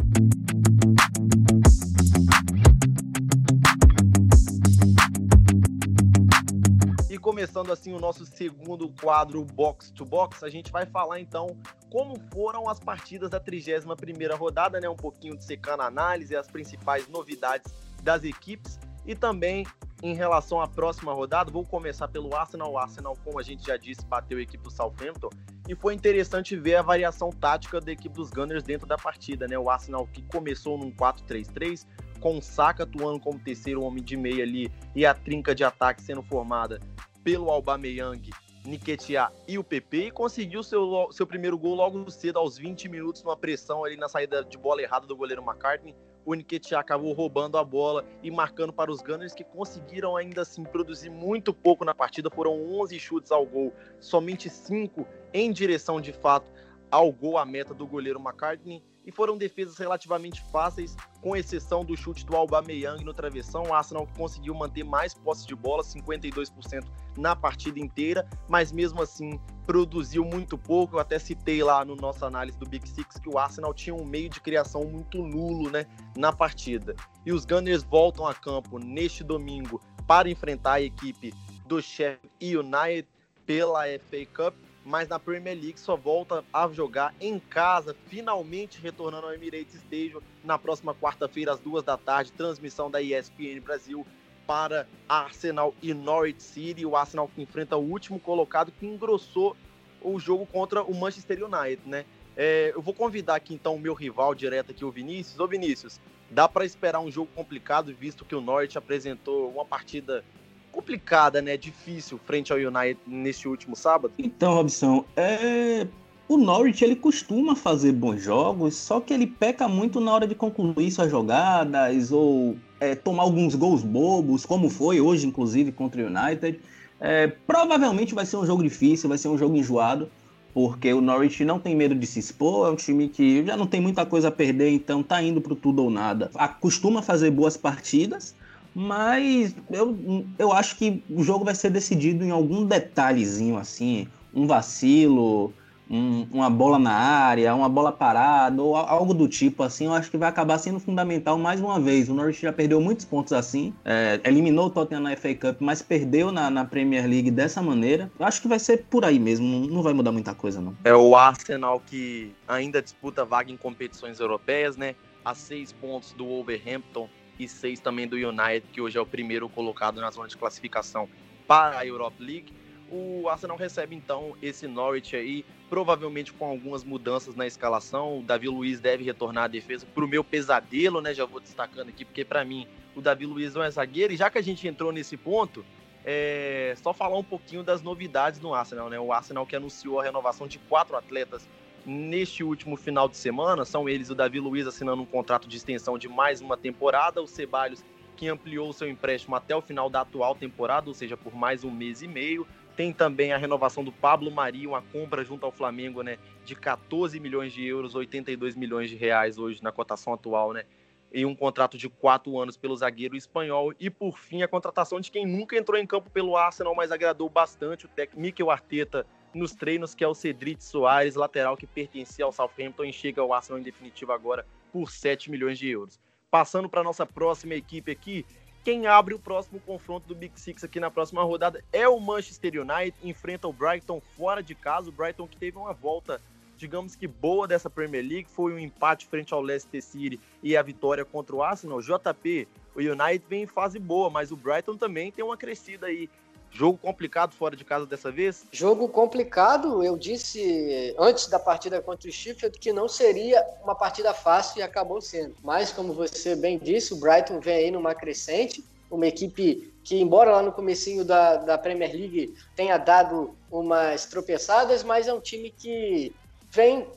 Começando 7.24 7.72
assim 7.72 7.94
o 7.94 8.00
nosso 8.00 8.26
segundo 8.26 8.90
quadro 9.02 9.46
Box 9.46 9.92
to 9.92 10.04
Box, 10.04 10.44
a 10.44 10.50
gente 10.50 10.70
vai 10.70 10.86
falar 10.86 11.22
então 11.22 11.58
como 11.90 12.16
foram 12.34 12.70
as 12.70 12.82
partidas 12.82 13.30
da 13.30 13.40
31ª 13.40 14.36
rodada, 14.36 14.78
né? 14.82 14.90
Um 14.90 14.96
pouquinho 14.96 15.38
de 15.38 15.46
secando 15.46 15.84
análise, 15.84 16.36
as 16.36 16.48
principais 16.48 17.08
novidades 17.08 17.74
das 18.04 18.26
equipes 18.26 18.78
e 19.06 19.16
também 19.16 19.66
em 20.02 20.14
relação 20.14 20.60
à 20.60 20.68
próxima 20.68 21.14
rodada, 21.14 21.50
vou 21.50 21.64
começar 21.64 22.10
pelo 22.10 22.36
Arsenal. 22.36 22.74
O 22.74 22.78
Arsenal, 22.78 23.18
como 23.24 23.40
a 23.40 23.44
gente 23.44 23.66
já 23.66 23.78
disse, 23.78 24.06
bateu 24.06 24.38
a 24.38 24.42
equipe 24.42 24.62
do 24.62 24.70
Southampton 24.70 25.30
E 25.70 25.74
foi 25.76 25.94
interessante 25.94 26.58
ver 26.58 26.76
a 26.76 26.82
variação 26.82 27.30
tática 27.30 27.80
da 27.80 27.90
equipe 27.90 28.14
dos 28.14 28.30
Gunners 28.30 28.64
dentro 28.64 28.86
da 28.86 28.98
partida, 28.98 29.48
né? 29.48 29.58
O 29.58 29.70
Arsenal 29.70 30.06
que 30.08 30.22
começou 30.24 30.78
num 30.78 30.92
4-3-3, 30.92 31.88
com 32.20 32.38
o 32.38 32.42
Saka 32.42 32.84
atuando 32.84 33.18
como 33.22 33.40
terceiro 33.40 33.82
homem 33.82 34.04
de 34.04 34.18
meia 34.18 34.44
ali 34.44 34.70
e 34.94 35.06
a 35.06 35.14
trinca 35.14 35.56
de 35.56 35.64
ataque 35.64 36.02
sendo 36.02 36.22
formada 36.24 36.82
pelo 37.24 37.50
Aubameyang, 37.50 38.30
Nketiah 38.66 39.32
e 39.48 39.58
o 39.58 39.64
PP 39.64 40.08
e 40.08 40.12
conseguiu 40.12 40.64
seu, 40.64 41.10
seu 41.12 41.28
primeiro 41.28 41.58
gol 41.58 41.76
logo 41.76 42.10
cedo 42.10 42.40
aos 42.40 42.58
20 42.58 42.88
minutos 42.90 43.24
numa 43.24 43.36
pressão 43.36 43.84
ali 43.84 43.98
na 43.98 44.08
saída 44.08 44.44
de 44.44 44.58
bola 44.58 44.82
errada 44.82 45.06
do 45.06 45.16
goleiro 45.16 45.44
McCartney 45.44 45.96
o 46.26 46.34
Nketiah 46.34 46.80
acabou 46.80 47.14
roubando 47.14 47.58
a 47.58 47.64
bola 47.64 48.06
e 48.22 48.32
marcando 48.32 48.72
para 48.72 48.92
os 48.92 49.02
Gunners 49.02 49.34
que 49.34 49.44
conseguiram 49.44 50.16
ainda 50.16 50.42
assim 50.42 50.64
produzir 50.64 51.10
muito 51.10 51.54
pouco 51.54 51.84
na 51.84 51.94
partida. 51.94 52.30
Foram 52.30 52.54
11 52.80 52.98
chutes 53.00 53.32
ao 53.32 53.46
gol, 53.46 53.74
somente 54.00 54.50
5 54.50 55.06
em 55.34 55.52
direção 55.52 56.00
de 56.00 56.14
fato 56.14 56.50
ao 56.90 57.12
gol, 57.12 57.38
a 57.38 57.46
meta 57.46 57.74
do 57.74 57.86
goleiro 57.86 58.20
McCartney 58.20 58.84
e 59.06 59.12
foram 59.12 59.38
defesas 59.38 59.78
relativamente 59.78 60.42
fáceis, 60.52 60.96
com 61.22 61.36
exceção 61.36 61.84
do 61.84 61.96
chute 61.96 62.26
do 62.26 62.36
Aubameyang 62.36 63.04
no 63.04 63.14
travessão. 63.14 63.64
O 63.64 63.74
Arsenal 63.74 64.08
conseguiu 64.18 64.54
manter 64.54 64.84
mais 64.84 65.14
posse 65.14 65.46
de 65.46 65.56
bola, 65.56 65.84
52% 65.84 66.86
na 67.18 67.36
partida 67.36 67.80
inteira, 67.80 68.28
mas 68.48 68.72
mesmo 68.72 69.02
assim 69.02 69.40
produziu 69.66 70.24
muito 70.24 70.58
pouco. 70.58 70.96
Eu 70.96 71.00
até 71.00 71.20
citei 71.20 71.64
lá 71.64 71.84
no 71.86 71.96
nossa 71.96 72.26
análise 72.26 72.58
do 72.58 72.68
Big 72.68 72.88
Six 72.88 73.20
que 73.20 73.30
o 73.30 73.38
Arsenal 73.38 73.74
tinha 73.74 73.96
um 73.96 74.06
meio 74.06 74.30
de 74.30 74.40
criação 74.40 74.84
muito 74.84 75.22
nulo 75.22 75.70
né, 75.70 75.86
na 76.16 76.32
partida. 76.32 76.96
E 77.26 77.32
os 77.32 77.46
Gunners 77.46 77.84
voltam 77.84 78.28
a 78.28 78.34
campo 78.34 78.80
neste 78.80 79.24
domingo 79.24 79.82
para 80.08 80.30
enfrentar 80.30 80.74
a 80.74 80.82
equipe 80.82 81.34
do 81.66 81.82
Sheffield 81.82 82.58
United 82.58 83.08
pela 83.46 83.84
FA 84.00 84.26
Cup 84.34 84.56
mas 84.86 85.08
na 85.08 85.20
Premier 85.20 85.56
League 85.56 85.80
só 85.80 85.96
volta 85.96 86.44
a 86.52 86.68
jogar 86.68 87.14
em 87.20 87.40
casa, 87.40 87.96
finalmente 88.08 88.80
retornando 88.82 89.28
ao 89.28 89.34
Emirates 89.34 89.76
Stadium 89.76 90.22
na 90.44 90.58
próxima 90.58 90.94
quarta-feira 90.94 91.54
às 91.54 91.60
duas 91.60 91.84
da 91.84 91.98
tarde, 91.98 92.32
transmissão 92.32 92.92
da 92.92 93.02
ESPN 93.02 93.62
Brasil 93.62 94.06
para 94.46 94.88
Arsenal 95.08 95.74
e 95.82 95.94
Norwich 95.94 96.44
City, 96.44 96.86
o 96.86 96.96
Arsenal 96.96 97.30
que 97.34 97.42
enfrenta 97.42 97.78
o 97.78 97.90
último 97.90 98.20
colocado 98.20 98.72
que 98.72 98.86
engrossou 98.86 99.56
o 100.02 100.20
jogo 100.20 100.46
contra 100.46 100.84
o 100.84 100.94
Manchester 100.94 101.44
United, 101.44 101.82
né? 101.86 102.06
É, 102.36 102.72
eu 102.74 102.82
vou 102.82 102.94
convidar 102.94 103.36
aqui 103.36 103.54
então 103.54 103.76
o 103.76 103.80
meu 103.80 103.94
rival 103.94 104.36
direto 104.36 104.72
aqui, 104.72 104.84
o 104.84 104.92
Vinícius. 104.92 105.40
Ô 105.40 105.48
Vinícius, 105.48 106.02
dá 106.30 106.50
para 106.50 106.66
esperar 106.66 107.00
um 107.00 107.12
jogo 107.12 107.30
complicado, 107.34 107.94
visto 107.94 108.26
que 108.26 108.36
o 108.36 108.42
Norwich 108.42 108.78
apresentou 108.78 109.50
uma 109.52 109.64
partida 109.64 110.26
complicada, 110.74 111.42
né? 111.42 111.56
Difícil 111.56 112.20
frente 112.26 112.52
ao 112.52 112.58
United 112.58 113.00
neste 113.08 113.48
último 113.48 113.76
sábado. 113.76 114.14
Então, 114.18 114.56
Robson, 114.56 115.06
é... 115.16 115.88
o 116.28 116.38
Norwich 116.38 116.84
ele 116.84 116.96
costuma 116.96 117.56
fazer 117.56 117.94
bons 117.94 118.22
jogos, 118.22 118.76
só 118.76 119.00
que 119.00 119.14
ele 119.14 119.28
peca 119.28 119.68
muito 119.70 120.02
na 120.02 120.12
hora 120.12 120.28
de 120.28 120.36
concluir 120.36 120.92
suas 120.92 121.10
jogadas 121.10 122.12
ou 122.12 122.58
é, 122.80 122.96
tomar 122.96 123.24
alguns 123.24 123.56
gols 123.56 123.84
bobos, 123.84 124.46
como 124.46 124.70
foi 124.70 125.00
hoje, 125.00 125.28
inclusive, 125.28 125.72
contra 125.72 126.02
o 126.02 126.08
United. 126.08 126.60
É, 127.00 127.28
provavelmente 127.28 128.14
vai 128.14 128.26
ser 128.26 128.38
um 128.38 128.46
jogo 128.46 128.64
difícil, 128.64 129.08
vai 129.08 129.18
ser 129.18 129.28
um 129.28 129.38
jogo 129.38 129.56
enjoado, 129.56 130.10
porque 130.54 130.94
o 130.94 131.02
Norwich 131.02 131.44
não 131.44 131.60
tem 131.60 131.76
medo 131.76 131.96
de 131.96 132.06
se 132.06 132.20
expor, 132.20 132.68
é 132.68 132.72
um 132.72 132.76
time 132.76 133.10
que 133.10 133.46
já 133.46 133.58
não 133.58 133.66
tem 133.66 133.82
muita 133.82 134.06
coisa 134.06 134.28
a 134.28 134.32
perder, 134.32 134.70
então 134.70 135.02
tá 135.04 135.22
indo 135.22 135.42
pro 135.42 135.56
tudo 135.56 135.84
ou 135.84 135.90
nada. 135.90 136.30
Costuma 136.60 137.02
fazer 137.02 137.32
boas 137.32 137.58
partidas, 137.58 138.36
mas 138.74 139.56
eu, 139.72 140.26
eu 140.38 140.52
acho 140.52 140.76
que 140.78 141.04
o 141.10 141.24
jogo 141.24 141.46
vai 141.46 141.56
ser 141.56 141.70
decidido 141.70 142.24
em 142.24 142.32
algum 142.32 142.66
detalhezinho 142.66 143.58
assim, 143.58 144.08
um 144.34 144.48
vacilo, 144.48 145.54
um, 145.90 146.28
uma 146.32 146.50
bola 146.50 146.80
na 146.80 146.94
área, 146.94 147.54
uma 147.54 147.70
bola 147.70 147.92
parada, 147.92 148.62
ou 148.62 148.76
algo 148.76 149.14
do 149.14 149.28
tipo 149.28 149.64
assim, 149.64 149.86
eu 149.86 149.94
acho 149.94 150.10
que 150.10 150.18
vai 150.18 150.30
acabar 150.30 150.58
sendo 150.58 150.80
fundamental 150.80 151.38
mais 151.38 151.62
uma 151.62 151.80
vez. 151.80 152.10
O 152.10 152.14
Norwich 152.14 152.42
já 152.42 152.52
perdeu 152.52 152.82
muitos 152.82 153.06
pontos 153.06 153.34
assim, 153.34 153.74
é, 153.86 154.20
eliminou 154.24 154.68
o 154.68 154.70
Tottenham 154.70 155.04
na 155.04 155.16
FA 155.16 155.36
Cup, 155.36 155.62
mas 155.62 155.82
perdeu 155.82 156.32
na, 156.32 156.50
na, 156.50 156.66
Premier 156.66 157.06
League 157.08 157.30
dessa 157.30 157.62
maneira. 157.62 158.12
Eu 158.18 158.26
acho 158.26 158.42
que 158.42 158.48
vai 158.48 158.58
ser 158.58 158.86
por 158.90 159.06
aí 159.06 159.20
mesmo, 159.20 159.46
não, 159.46 159.68
não 159.68 159.84
vai 159.84 159.94
mudar 159.94 160.12
muita 160.12 160.34
coisa 160.34 160.60
não. 160.60 160.76
É 160.84 160.96
o 160.96 161.16
Arsenal 161.16 161.80
que 161.80 162.34
ainda 162.48 162.82
disputa 162.82 163.24
vaga 163.24 163.52
em 163.52 163.58
competições 163.58 164.20
europeias, 164.20 164.76
né? 164.76 164.96
A 165.24 165.36
seis 165.36 165.72
pontos 165.72 166.12
do 166.14 166.26
Wolverhampton 166.26 167.08
e 167.40 167.48
seis 167.48 167.80
também 167.80 168.08
do 168.08 168.16
United, 168.16 168.66
que 168.72 168.82
hoje 168.82 168.98
é 168.98 169.02
o 169.02 169.06
primeiro 169.06 169.50
colocado 169.50 170.00
na 170.00 170.10
zona 170.12 170.28
de 170.28 170.38
classificação 170.38 171.10
para 171.48 171.80
a 171.80 171.86
Europa 171.86 172.18
League. 172.20 172.54
O 172.92 173.28
Arsenal 173.28 173.58
recebe 173.58 173.96
então 173.96 174.36
esse 174.42 174.68
Norwich 174.68 175.16
aí, 175.16 175.44
provavelmente 175.70 176.32
com 176.32 176.46
algumas 176.46 176.84
mudanças 176.84 177.36
na 177.36 177.48
escalação. 177.48 178.20
O 178.20 178.22
Davi 178.22 178.48
Luiz 178.48 178.80
deve 178.80 179.04
retornar 179.04 179.46
à 179.46 179.48
defesa 179.48 179.86
para 179.86 180.06
o 180.06 180.08
meu 180.08 180.24
pesadelo, 180.24 181.02
né? 181.02 181.14
Já 181.14 181.26
vou 181.26 181.40
destacando 181.40 181.90
aqui, 181.90 182.06
porque 182.06 182.24
para 182.24 182.46
mim 182.46 182.68
o 182.96 183.02
Davi 183.02 183.26
Luiz 183.26 183.56
não 183.56 183.64
é 183.64 183.72
zagueiro. 183.72 184.14
E 184.14 184.18
já 184.18 184.30
que 184.30 184.38
a 184.38 184.44
gente 184.44 184.68
entrou 184.68 184.92
nesse 184.92 185.18
ponto, 185.18 185.66
é 186.06 186.76
só 186.84 186.94
falar 186.94 187.18
um 187.18 187.24
pouquinho 187.24 187.64
das 187.64 187.82
novidades 187.82 188.40
no 188.40 188.54
Arsenal, 188.54 188.90
né? 188.90 189.00
O 189.00 189.12
Arsenal 189.12 189.48
que 189.48 189.56
anunciou 189.56 190.00
a 190.00 190.04
renovação 190.04 190.48
de 190.48 190.60
quatro 190.60 190.96
atletas 190.96 191.48
neste 191.86 192.44
último 192.44 192.76
final 192.76 193.08
de 193.08 193.18
semana. 193.18 193.66
São 193.66 193.88
eles 193.88 194.10
o 194.10 194.16
Davi 194.16 194.40
Luiz 194.40 194.68
assinando 194.68 195.02
um 195.02 195.06
contrato 195.06 195.48
de 195.48 195.58
extensão 195.58 195.98
de 195.98 196.08
mais 196.08 196.42
uma 196.42 196.58
temporada, 196.58 197.22
o 197.22 197.28
Ceballos 197.28 197.84
que 198.16 198.28
ampliou 198.28 198.72
seu 198.72 198.88
empréstimo 198.88 199.36
até 199.36 199.56
o 199.56 199.62
final 199.62 199.90
da 199.90 200.02
atual 200.02 200.36
temporada, 200.36 200.88
ou 200.88 200.94
seja, 200.94 201.18
por 201.18 201.34
mais 201.36 201.64
um 201.64 201.72
mês 201.72 202.02
e 202.02 202.08
meio. 202.08 202.48
Tem 202.76 202.92
também 202.92 203.34
a 203.34 203.38
renovação 203.38 203.84
do 203.84 203.92
Pablo 203.92 204.32
Mari, 204.32 204.66
uma 204.66 204.82
compra 204.82 205.24
junto 205.24 205.46
ao 205.46 205.52
Flamengo, 205.52 206.02
né, 206.02 206.18
de 206.44 206.56
14 206.56 207.20
milhões 207.20 207.54
de 207.54 207.66
euros, 207.66 207.94
82 207.94 208.56
milhões 208.56 208.90
de 208.90 208.96
reais 208.96 209.38
hoje 209.38 209.62
na 209.62 209.72
cotação 209.72 210.14
atual, 210.14 210.54
né, 210.54 210.64
e 211.12 211.26
um 211.26 211.36
contrato 211.36 211.78
de 211.78 211.88
quatro 211.88 212.40
anos 212.40 212.58
pelo 212.58 212.76
zagueiro 212.76 213.16
espanhol. 213.16 213.74
E 213.80 213.90
por 213.90 214.18
fim, 214.18 214.42
a 214.42 214.48
contratação 214.48 215.00
de 215.00 215.12
quem 215.12 215.26
nunca 215.26 215.56
entrou 215.56 215.80
em 215.80 215.86
campo 215.86 216.10
pelo 216.10 216.36
Arsenal, 216.36 216.74
mas 216.74 216.92
agradou 216.92 217.30
bastante 217.30 217.86
o 217.86 217.90
técnico 217.90 218.20
Mikel 218.20 218.50
Arteta 218.50 219.06
nos 219.34 219.54
treinos, 219.54 219.96
que 219.96 220.04
é 220.04 220.08
o 220.08 220.14
Cedric 220.14 220.64
Soares, 220.64 221.16
lateral 221.16 221.58
que 221.58 221.68
pertencia 221.68 222.26
ao 222.26 222.32
Southampton 222.32 222.86
e 222.86 222.94
chega 222.94 223.22
ao 223.22 223.34
Arsenal 223.34 223.60
em 223.60 223.64
definitivo 223.64 224.12
agora 224.12 224.46
por 224.72 224.92
7 224.92 225.30
milhões 225.30 225.58
de 225.58 225.70
euros. 225.70 226.00
Passando 226.30 226.68
para 226.68 226.84
nossa 226.84 227.06
próxima 227.06 227.54
equipe 227.54 227.92
aqui, 227.92 228.26
quem 228.64 228.88
abre 228.88 229.14
o 229.14 229.20
próximo 229.20 229.60
confronto 229.60 230.08
do 230.08 230.16
Big 230.16 230.40
Six 230.40 230.64
aqui 230.64 230.80
na 230.80 230.90
próxima 230.90 231.22
rodada 231.22 231.64
é 231.72 231.88
o 231.88 232.00
Manchester 232.00 232.54
United, 232.62 232.98
enfrenta 233.04 233.48
o 233.48 233.54
Brighton 233.54 234.00
fora 234.16 234.42
de 234.42 234.56
casa, 234.56 234.90
o 234.90 234.92
Brighton 234.92 235.28
que 235.28 235.36
teve 235.36 235.58
uma 235.58 235.74
volta, 235.74 236.22
digamos 236.58 236.96
que 236.96 237.08
boa 237.08 237.48
dessa 237.48 237.70
Premier 237.70 238.04
League, 238.04 238.28
foi 238.30 238.54
um 238.54 238.60
empate 238.60 239.06
frente 239.06 239.34
ao 239.34 239.42
Leicester 239.42 239.82
City 239.82 240.20
e 240.42 240.56
a 240.56 240.62
vitória 240.62 241.04
contra 241.04 241.36
o 241.36 241.44
Arsenal. 241.44 241.82
JP, 241.82 242.48
o 242.76 242.80
United 242.80 243.26
vem 243.28 243.44
em 243.44 243.48
fase 243.48 243.80
boa, 243.80 244.10
mas 244.10 244.32
o 244.32 244.36
Brighton 244.36 244.76
também 244.78 245.12
tem 245.12 245.24
uma 245.24 245.38
crescida 245.38 245.88
aí 245.88 246.10
Jogo 246.54 246.78
complicado 246.78 247.34
fora 247.34 247.56
de 247.56 247.66
casa 247.66 247.84
dessa 247.86 248.12
vez? 248.12 248.46
Jogo 248.52 248.88
complicado, 248.88 249.84
eu 249.84 249.98
disse 249.98 250.96
antes 251.00 251.26
da 251.28 251.40
partida 251.40 251.82
contra 251.82 252.08
o 252.08 252.12
Sheffield 252.12 252.60
que 252.60 252.72
não 252.72 252.88
seria 252.88 253.44
uma 253.64 253.74
partida 253.74 254.14
fácil 254.14 254.60
e 254.60 254.62
acabou 254.62 255.02
sendo. 255.02 255.36
Mas, 255.44 255.72
como 255.72 255.94
você 255.94 256.36
bem 256.36 256.60
disse, 256.60 256.94
o 256.94 256.98
Brighton 256.98 257.40
vem 257.40 257.56
aí 257.56 257.72
numa 257.72 257.96
crescente, 257.96 258.64
uma 258.92 259.08
equipe 259.08 259.74
que, 259.84 260.00
embora 260.00 260.32
lá 260.32 260.44
no 260.44 260.52
comecinho 260.52 261.04
da, 261.04 261.38
da 261.38 261.58
Premier 261.58 261.92
League 261.92 262.36
tenha 262.56 262.78
dado 262.78 263.36
umas 263.52 264.06
tropeçadas, 264.06 264.84
mas 264.84 265.08
é 265.08 265.14
um 265.14 265.20
time 265.20 265.50
que 265.50 266.14
vem 266.54 266.88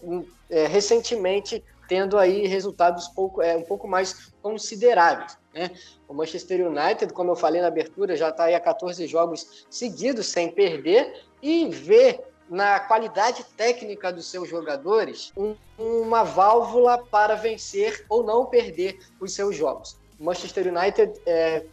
é, 0.51 0.67
recentemente 0.67 1.65
tendo 1.89 2.19
aí 2.19 2.47
resultados 2.47 3.09
pouco, 3.09 3.41
é, 3.41 3.57
um 3.57 3.63
pouco 3.63 3.89
mais 3.89 4.33
consideráveis. 4.43 5.39
Né? 5.55 5.71
O 6.07 6.13
Manchester 6.13 6.67
United, 6.67 7.13
como 7.13 7.31
eu 7.31 7.37
falei 7.37 7.63
na 7.63 7.69
abertura, 7.69 8.17
já 8.17 8.29
está 8.29 8.45
aí 8.45 8.55
a 8.55 8.61
14 8.61 9.07
jogos 9.07 9.67
seguidos 9.71 10.27
sem 10.27 10.51
perder 10.51 11.23
e 11.41 11.69
vê 11.69 12.21
na 12.51 12.79
qualidade 12.81 13.45
técnica 13.57 14.13
dos 14.13 14.31
seus 14.31 14.49
jogadores 14.49 15.33
um, 15.37 15.57
uma 15.79 16.23
válvula 16.23 16.99
para 16.99 17.35
vencer 17.35 18.05
ou 18.09 18.23
não 18.23 18.47
perder 18.47 18.99
os 19.21 19.33
seus 19.33 19.57
jogos. 19.57 19.97
O 20.21 20.25
Manchester 20.25 20.67
United 20.69 21.13
é, 21.25 21.65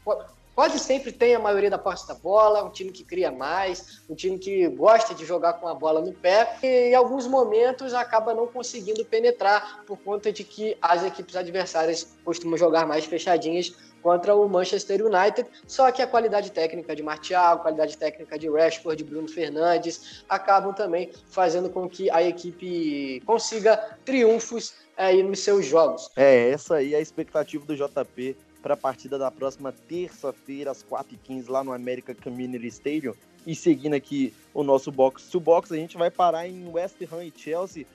quase 0.55 0.79
sempre 0.79 1.11
tem 1.11 1.35
a 1.35 1.39
maioria 1.39 1.69
da 1.69 1.77
posse 1.77 2.07
da 2.07 2.13
bola, 2.13 2.63
um 2.63 2.69
time 2.69 2.91
que 2.91 3.03
cria 3.03 3.31
mais, 3.31 4.01
um 4.09 4.15
time 4.15 4.37
que 4.37 4.67
gosta 4.69 5.13
de 5.13 5.25
jogar 5.25 5.53
com 5.53 5.67
a 5.67 5.73
bola 5.73 6.01
no 6.01 6.13
pé 6.13 6.57
e 6.61 6.89
em 6.89 6.95
alguns 6.95 7.27
momentos 7.27 7.93
acaba 7.93 8.33
não 8.33 8.47
conseguindo 8.47 9.03
penetrar 9.05 9.83
por 9.85 9.97
conta 9.97 10.31
de 10.31 10.43
que 10.43 10.77
as 10.81 11.03
equipes 11.03 11.35
adversárias 11.35 12.15
costumam 12.23 12.57
jogar 12.57 12.85
mais 12.85 13.05
fechadinhas 13.05 13.73
contra 14.03 14.35
o 14.35 14.47
Manchester 14.49 15.01
United, 15.05 15.49
só 15.65 15.89
que 15.89 16.01
a 16.01 16.07
qualidade 16.07 16.51
técnica 16.51 16.93
de 16.93 17.01
Martial, 17.01 17.55
a 17.55 17.59
qualidade 17.59 17.97
técnica 17.97 18.37
de 18.37 18.49
Rashford, 18.49 19.01
de 19.01 19.09
Bruno 19.09 19.29
Fernandes, 19.29 20.25
acabam 20.27 20.73
também 20.73 21.09
fazendo 21.29 21.69
com 21.69 21.87
que 21.87 22.09
a 22.11 22.21
equipe 22.21 23.21
consiga 23.25 23.77
triunfos 24.03 24.73
aí 24.97 25.23
nos 25.23 25.39
seus 25.39 25.65
jogos. 25.65 26.09
É, 26.17 26.49
essa 26.49 26.75
aí 26.75 26.93
é 26.93 26.97
a 26.97 27.01
expectativa 27.01 27.65
do 27.65 27.75
JP 27.75 28.35
para 28.63 28.75
a 28.75 28.77
partida 28.77 29.19
da 29.19 29.29
próxima 29.29 29.73
terça-feira, 29.73 30.71
às 30.71 30.81
4h15, 30.81 31.49
lá 31.49 31.65
no 31.65 31.73
America 31.73 32.15
Community 32.15 32.67
Stadium. 32.67 33.13
E 33.45 33.53
seguindo 33.53 33.93
aqui 33.93 34.33
o 34.53 34.63
nosso 34.63 34.89
box 34.89 35.29
to 35.29 35.37
box, 35.37 35.73
a 35.73 35.75
gente 35.75 35.97
vai 35.97 36.09
parar 36.09 36.47
em 36.47 36.69
West 36.69 36.95
Ham 37.11 37.25
e 37.25 37.33
Chelsea. 37.35 37.85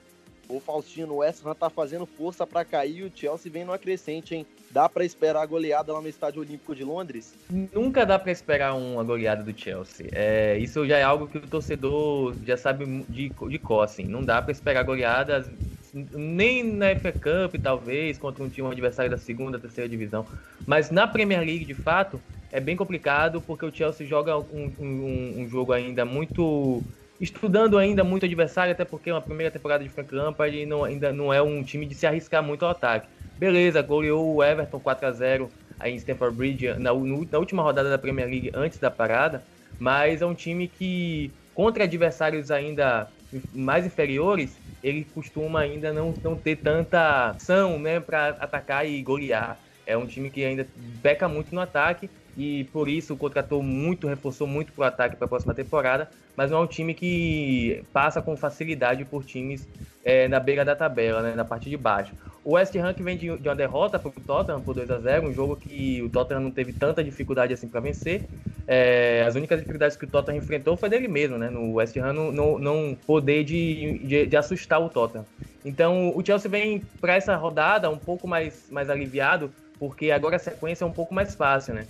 O 0.47 0.61
Faustino, 0.61 1.15
o 1.15 1.17
West 1.17 1.45
Ham 1.45 1.55
tá 1.55 1.71
fazendo 1.71 2.05
força 2.05 2.47
para 2.47 2.67
cair 2.67 2.99
e 2.99 3.05
o 3.05 3.13
Chelsea 3.13 3.51
vem 3.51 3.65
numa 3.65 3.79
crescente, 3.79 4.35
hein? 4.35 4.47
Dá 4.71 4.89
para 4.89 5.05
esperar 5.05 5.43
a 5.43 5.47
goleada 5.47 5.93
lá 5.93 6.01
no 6.01 6.09
Estádio 6.09 6.43
Olímpico 6.43 6.75
de 6.75 6.85
Londres? 6.85 7.35
Nunca 7.73 8.05
dá 8.05 8.19
para 8.19 8.31
esperar 8.31 8.75
uma 8.75 9.03
goleada 9.03 9.43
do 9.43 9.59
Chelsea. 9.59 10.09
É, 10.13 10.59
isso 10.59 10.87
já 10.87 10.99
é 10.99 11.03
algo 11.03 11.27
que 11.27 11.39
o 11.39 11.47
torcedor 11.47 12.35
já 12.45 12.57
sabe 12.57 12.85
de, 13.09 13.31
de 13.31 13.59
cor, 13.59 13.83
assim. 13.83 14.05
Não 14.05 14.23
dá 14.23 14.43
para 14.43 14.53
esperar 14.53 14.85
goleadas 14.85 15.51
nem 15.93 16.63
na 16.63 16.95
FA 16.97 17.13
Cup, 17.13 17.61
talvez, 17.63 18.19
contra 18.19 18.45
um 18.45 18.49
time 18.49 18.69
adversário 18.69 19.11
da 19.11 19.17
segunda, 19.17 19.59
terceira 19.59 19.89
divisão. 19.89 20.27
Mas 20.67 20.91
na 20.91 21.07
Premier 21.07 21.41
League, 21.41 21.65
de 21.65 21.75
fato, 21.75 22.21
é 22.53 22.61
bem 22.61 22.77
complicado 22.77 23.41
porque 23.41 23.65
o 23.65 23.75
Chelsea 23.75 24.07
joga 24.07 24.37
um, 24.37 24.73
um, 24.79 25.35
um 25.39 25.49
jogo 25.49 25.73
ainda 25.73 26.05
muito 26.05 26.83
estudando 27.21 27.77
ainda 27.77 28.05
muito 28.05 28.27
adversário, 28.27 28.73
até 28.73 28.85
porque 28.85 29.11
é 29.11 29.13
uma 29.13 29.21
primeira 29.21 29.51
temporada 29.51 29.83
de 29.83 29.91
Frank 29.91 30.15
Lampard 30.15 30.67
não, 30.67 30.85
ainda 30.85 31.13
não 31.13 31.33
é 31.33 31.43
um 31.43 31.65
time 31.65 31.85
de 31.85 31.95
se 31.95 32.07
arriscar 32.07 32.43
muito 32.43 32.65
ao 32.65 32.71
ataque. 32.71 33.09
Beleza, 33.39 33.81
goleou 33.83 34.35
o 34.35 34.43
Everton 34.43 34.81
4 34.81 35.07
a 35.07 35.13
0 35.13 35.55
aí 35.79 35.93
em 35.93 35.97
Stamford 35.97 36.37
Bridge 36.37 36.67
na, 36.79 36.93
na 36.93 37.39
última 37.39 37.63
rodada 37.63 37.89
da 37.89 37.99
Premier 37.99 38.29
League 38.29 38.51
antes 38.53 38.81
da 38.81 38.91
parada, 38.91 39.47
mas 39.79 40.21
é 40.23 40.27
um 40.27 40.35
time 40.35 40.67
que 40.69 41.37
contra 41.55 41.85
adversários 41.85 42.51
ainda 42.51 43.13
mais 43.53 43.87
inferiores, 43.87 44.61
ele 44.83 45.05
costuma 45.05 45.61
ainda 45.61 45.93
não, 45.93 46.19
não 46.23 46.37
ter 46.37 46.57
tanta 46.57 47.31
ação 47.31 47.79
né, 47.79 48.01
para 48.01 48.31
atacar 48.31 48.87
e 48.87 49.01
golear. 49.03 49.61
É 49.87 49.97
um 49.97 50.07
time 50.07 50.31
que 50.31 50.45
ainda 50.45 50.69
peca 51.03 51.29
muito 51.29 51.55
no 51.55 51.61
ataque 51.61 52.11
e 52.37 52.65
por 52.73 52.89
isso 52.89 53.17
contratou 53.17 53.63
muito, 53.63 54.07
reforçou 54.09 54.47
muito 54.47 54.73
para 54.73 54.83
o 54.83 54.85
ataque 54.87 55.17
para 55.17 55.27
a 55.27 55.29
próxima 55.29 55.55
temporada, 55.55 56.11
mas 56.37 56.51
não 56.51 56.59
é 56.59 56.63
um 56.63 56.67
time 56.67 56.95
que 56.95 57.85
passa 57.93 58.21
com 58.23 58.37
facilidade 58.37 59.05
por 59.05 59.25
times 59.25 59.69
é, 60.03 60.29
na 60.29 60.41
beira 60.41 60.65
da 60.65 60.75
tabela, 60.77 61.23
né, 61.23 61.35
na 61.35 61.45
parte 61.45 61.69
de 61.71 61.77
baixo. 61.77 62.15
O 62.49 62.53
West 62.53 62.75
Ham 62.77 62.95
que 62.95 63.03
vem 63.03 63.15
de, 63.15 63.27
de 63.37 63.47
uma 63.47 63.55
derrota 63.55 63.99
para 63.99 64.09
o 64.09 64.13
Tottenham 64.27 64.63
por 64.63 64.75
2 64.75 64.91
a 64.91 64.99
0 64.99 65.29
um 65.29 65.35
jogo 65.35 65.55
que 65.55 66.01
o 66.01 66.09
Tottenham 66.09 66.41
não 66.41 66.51
teve 66.51 66.73
tanta 66.73 67.05
dificuldade 67.05 67.53
assim 67.53 67.69
para 67.69 67.79
vencer. 67.79 68.23
É, 68.67 69.23
as 69.29 69.35
únicas 69.35 69.59
dificuldades 69.59 69.99
que 69.99 70.07
o 70.07 70.09
Tottenham 70.09 70.39
enfrentou 70.39 70.75
foi 70.75 70.89
dele 70.89 71.09
mesmo, 71.09 71.37
né, 71.37 71.51
no 71.51 71.75
West 71.75 71.95
Ham 71.99 72.15
não, 72.15 72.33
não, 72.33 72.59
não 72.59 72.97
poder 73.07 73.45
de, 73.45 73.99
de, 73.99 74.27
de 74.27 74.35
assustar 74.35 74.81
o 74.81 74.89
Tottenham. 74.89 75.27
Então 75.63 76.11
o 76.17 76.25
Chelsea 76.25 76.51
vem 76.51 76.83
para 77.03 77.17
essa 77.17 77.37
rodada 77.37 77.91
um 77.91 77.99
pouco 77.99 78.27
mais, 78.27 78.67
mais 78.71 78.89
aliviado, 78.89 79.53
porque 79.79 80.11
agora 80.11 80.37
a 80.37 80.39
sequência 80.39 80.85
é 80.85 80.87
um 80.87 80.93
pouco 80.93 81.13
mais 81.13 81.35
fácil, 81.35 81.75
né? 81.75 81.87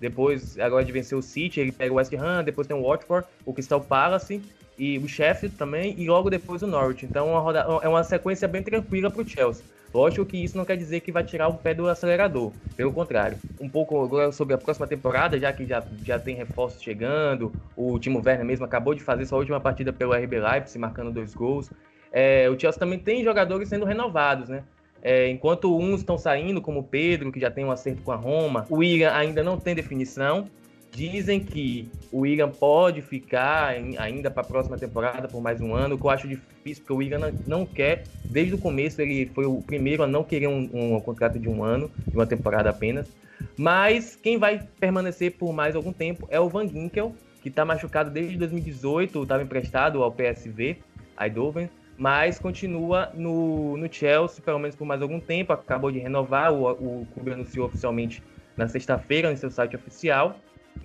Depois, 0.00 0.58
agora 0.58 0.84
de 0.84 0.90
vencer 0.90 1.16
o 1.16 1.22
City, 1.22 1.60
ele 1.60 1.70
pega 1.70 1.92
o 1.92 1.98
West 1.98 2.12
Ham, 2.14 2.42
depois 2.42 2.66
tem 2.66 2.76
o 2.76 2.82
Watford, 2.82 3.28
o 3.46 3.52
Crystal 3.52 3.80
Palace 3.80 4.42
e 4.80 4.96
o 4.96 5.06
Sheffield 5.06 5.54
também, 5.58 5.94
e 5.98 6.08
logo 6.08 6.30
depois 6.30 6.62
o 6.62 6.66
Norwich. 6.66 7.04
Então 7.04 7.28
é 7.28 7.32
uma, 7.32 7.40
roda... 7.40 7.66
é 7.82 7.86
uma 7.86 8.02
sequência 8.02 8.48
bem 8.48 8.62
tranquila 8.62 9.10
para 9.10 9.20
o 9.20 9.28
Chelsea. 9.28 9.62
Lógico 9.92 10.24
que 10.24 10.42
isso 10.42 10.56
não 10.56 10.64
quer 10.64 10.78
dizer 10.78 11.00
que 11.00 11.12
vai 11.12 11.22
tirar 11.22 11.48
o 11.48 11.54
pé 11.54 11.74
do 11.74 11.86
acelerador, 11.86 12.50
pelo 12.76 12.90
contrário. 12.90 13.36
Um 13.60 13.68
pouco 13.68 14.02
agora 14.02 14.32
sobre 14.32 14.54
a 14.54 14.58
próxima 14.58 14.86
temporada, 14.86 15.38
já 15.38 15.52
que 15.52 15.66
já, 15.66 15.84
já 16.02 16.18
tem 16.18 16.34
reforços 16.34 16.82
chegando, 16.82 17.52
o 17.76 17.98
Timo 17.98 18.22
Werner 18.24 18.46
mesmo 18.46 18.64
acabou 18.64 18.94
de 18.94 19.02
fazer 19.02 19.26
sua 19.26 19.36
última 19.36 19.60
partida 19.60 19.92
pelo 19.92 20.14
RB 20.14 20.40
Leipzig, 20.40 20.78
marcando 20.78 21.12
dois 21.12 21.34
gols. 21.34 21.70
É, 22.10 22.48
o 22.48 22.58
Chelsea 22.58 22.78
também 22.78 22.98
tem 22.98 23.22
jogadores 23.22 23.68
sendo 23.68 23.84
renovados, 23.84 24.48
né? 24.48 24.64
É, 25.02 25.28
enquanto 25.28 25.76
uns 25.76 26.00
estão 26.00 26.16
saindo, 26.16 26.62
como 26.62 26.80
o 26.80 26.84
Pedro, 26.84 27.30
que 27.30 27.40
já 27.40 27.50
tem 27.50 27.66
um 27.66 27.70
acerto 27.70 28.00
com 28.02 28.12
a 28.12 28.16
Roma, 28.16 28.66
o 28.70 28.76
William 28.76 29.12
ainda 29.12 29.42
não 29.42 29.58
tem 29.58 29.74
definição. 29.74 30.48
Dizem 30.92 31.40
que 31.40 31.88
o 32.10 32.20
William 32.20 32.50
pode 32.50 33.00
ficar 33.00 33.78
em, 33.78 33.96
ainda 33.96 34.30
para 34.30 34.42
a 34.42 34.44
próxima 34.44 34.76
temporada 34.76 35.28
por 35.28 35.40
mais 35.40 35.60
um 35.60 35.74
ano, 35.74 35.94
o 35.94 35.98
que 35.98 36.04
eu 36.04 36.10
acho 36.10 36.28
difícil, 36.28 36.82
porque 36.82 36.92
o 36.92 36.96
William 36.96 37.18
não, 37.18 37.32
não, 37.46 37.66
quer, 37.66 38.04
desde 38.28 38.54
o 38.54 38.58
começo, 38.58 39.00
ele 39.00 39.30
foi 39.34 39.46
o 39.46 39.62
primeiro 39.62 40.02
a 40.02 40.06
não 40.06 40.24
querer 40.24 40.48
um, 40.48 40.68
um, 40.72 41.00
contrato 41.00 41.38
de 41.38 41.48
um 41.48 41.62
ano, 41.62 41.90
de 42.06 42.16
uma 42.16 42.26
temporada 42.26 42.70
apenas. 42.70 43.06
Mas 43.56 44.16
quem 44.16 44.38
vai 44.38 44.66
permanecer 44.78 45.32
por 45.32 45.52
mais 45.52 45.76
algum 45.76 45.92
tempo 45.92 46.26
é 46.30 46.40
o 46.40 46.48
Van 46.48 46.66
Ginkel, 46.66 47.14
que 47.40 47.48
está 47.48 47.64
machucado 47.64 48.10
desde 48.10 48.36
2018, 48.36 49.22
estava 49.22 49.42
emprestado 49.42 50.02
ao 50.02 50.12
PSV, 50.12 50.78
Eindhoven, 51.18 51.70
mas 51.96 52.38
continua 52.38 53.10
no, 53.14 53.76
no 53.76 53.92
Chelsea, 53.92 54.42
pelo 54.42 54.58
menos 54.58 54.74
por 54.74 54.86
mais 54.86 55.02
algum 55.02 55.20
tempo. 55.20 55.52
Acabou 55.52 55.92
de 55.92 55.98
renovar, 55.98 56.52
o, 56.52 56.70
o 56.70 57.06
clube 57.12 57.32
anunciou 57.32 57.66
oficialmente 57.66 58.22
na 58.56 58.66
sexta-feira 58.66 59.30
no 59.30 59.36
seu 59.36 59.50
site 59.50 59.76
oficial. 59.76 60.38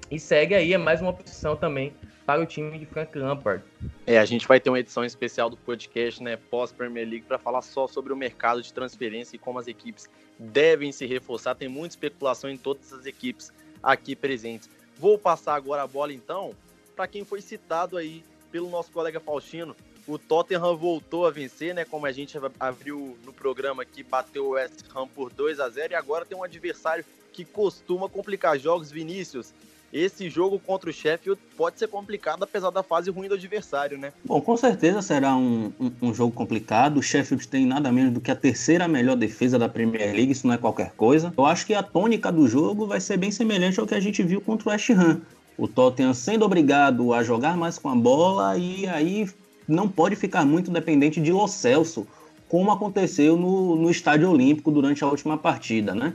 E 0.10 0.20
segue 0.20 0.54
aí, 0.56 0.74
é 0.74 0.78
mais 0.78 1.02
uma 1.02 1.10
opção 1.10 1.56
também 1.56 1.94
para 2.26 2.42
o 2.42 2.46
time 2.46 2.78
de 2.78 2.86
Frank 2.86 3.18
Lampard. 3.18 3.64
É, 4.06 4.18
a 4.18 4.26
gente 4.26 4.48
vai 4.48 4.60
ter 4.60 4.70
uma 4.70 4.80
edição 4.80 5.06
especial 5.06 5.50
do 5.50 5.58
podcast, 5.58 6.22
né, 6.22 6.38
pós-Premier 6.38 7.08
League, 7.08 7.26
para 7.28 7.38
falar 7.38 7.62
só 7.62 7.88
sobre 7.88 8.12
o 8.12 8.16
mercado 8.16 8.62
de 8.62 8.74
transferência 8.74 9.36
e 9.36 9.40
como 9.40 9.60
as 9.60 9.68
equipes 9.68 10.10
devem 10.38 10.92
se 10.92 11.06
reforçar. 11.06 11.56
Tem 11.56 11.68
muita 11.68 11.94
especulação 11.94 12.50
em 12.50 12.58
todas 12.58 12.92
as 12.94 13.06
equipes 13.06 13.52
aqui 13.82 14.16
presentes. 14.16 14.70
Vou 14.98 15.18
passar 15.18 15.56
agora 15.56 15.84
a 15.84 15.88
bola, 15.88 16.14
então, 16.14 16.54
para 16.96 17.08
quem 17.08 17.24
foi 17.24 17.42
citado 17.42 17.98
aí 17.98 18.24
pelo 18.52 18.70
nosso 18.70 18.92
colega 18.92 19.20
Faustino, 19.20 19.76
o 20.08 20.18
Tottenham 20.20 20.78
voltou 20.78 21.26
a 21.26 21.32
vencer, 21.32 21.74
né? 21.74 21.84
Como 21.84 22.06
a 22.06 22.12
gente 22.12 22.38
abriu 22.60 23.18
no 23.26 23.34
programa 23.34 23.84
aqui, 23.84 24.04
bateu 24.04 24.46
o 24.46 24.50
West 24.52 24.84
Ham 24.96 25.08
por 25.08 25.34
2 25.34 25.60
a 25.60 25.68
0 25.68 25.94
e 25.94 25.96
agora 25.96 26.26
tem 26.26 26.38
um 26.38 26.44
adversário 26.44 27.04
que 27.34 27.44
costuma 27.44 28.08
complicar 28.08 28.58
jogos, 28.58 28.92
Vinícius. 28.92 29.54
Esse 29.94 30.30
jogo 30.30 30.60
contra 30.60 30.90
o 30.90 30.94
Sheffield 30.94 31.40
pode 31.56 31.80
ser 31.80 31.88
complicado, 31.88 32.44
apesar 32.44 32.70
da 32.70 32.84
fase 32.84 33.10
ruim 33.10 33.30
do 33.30 33.36
adversário, 33.36 33.98
né? 33.98 34.12
Bom, 34.26 34.42
com 34.42 34.58
certeza 34.58 35.02
será 35.02 35.36
um, 35.36 35.72
um, 35.80 35.92
um 36.02 36.14
jogo 36.14 36.34
complicado. 36.34 36.98
O 36.98 37.04
Sheffield 37.04 37.48
tem 37.48 37.66
nada 37.66 37.92
menos 37.92 38.14
do 38.14 38.20
que 38.20 38.30
a 38.30 38.36
terceira 38.36 38.88
melhor 38.88 39.16
defesa 39.16 39.58
da 39.58 39.70
Premier 39.70 40.14
League, 40.14 40.32
isso 40.32 40.48
não 40.48 40.54
é 40.54 40.58
qualquer 40.58 40.92
coisa. 40.92 41.34
Eu 41.38 41.46
acho 41.46 41.66
que 41.66 41.74
a 41.74 41.82
tônica 41.82 42.32
do 42.32 42.48
jogo 42.48 42.86
vai 42.86 43.00
ser 43.00 43.18
bem 43.18 43.32
semelhante 43.32 43.80
ao 43.80 43.88
que 43.88 43.96
a 43.96 44.00
gente 44.00 44.22
viu 44.22 44.42
contra 44.42 44.70
o 44.70 44.72
West 44.72 44.90
Ham. 44.90 45.22
O 45.58 45.68
Tottenham 45.68 46.14
sendo 46.14 46.44
obrigado 46.44 47.14
a 47.14 47.24
jogar 47.24 47.56
mais 47.56 47.80
com 47.80 47.88
a 47.88 47.96
bola 47.96 48.58
e 48.58 48.86
aí 48.88 49.30
não 49.68 49.88
pode 49.88 50.16
ficar 50.16 50.46
muito 50.46 50.70
dependente 50.70 51.22
de 51.22 51.32
Lo 51.32 51.48
Celso, 51.48 52.06
como 52.50 52.72
aconteceu 52.72 53.38
no, 53.38 53.76
no 53.76 53.90
Estádio 53.90 54.30
Olímpico 54.30 54.72
durante 54.72 55.04
a 55.04 55.08
última 55.08 55.38
partida, 55.38 55.96
né? 55.96 56.14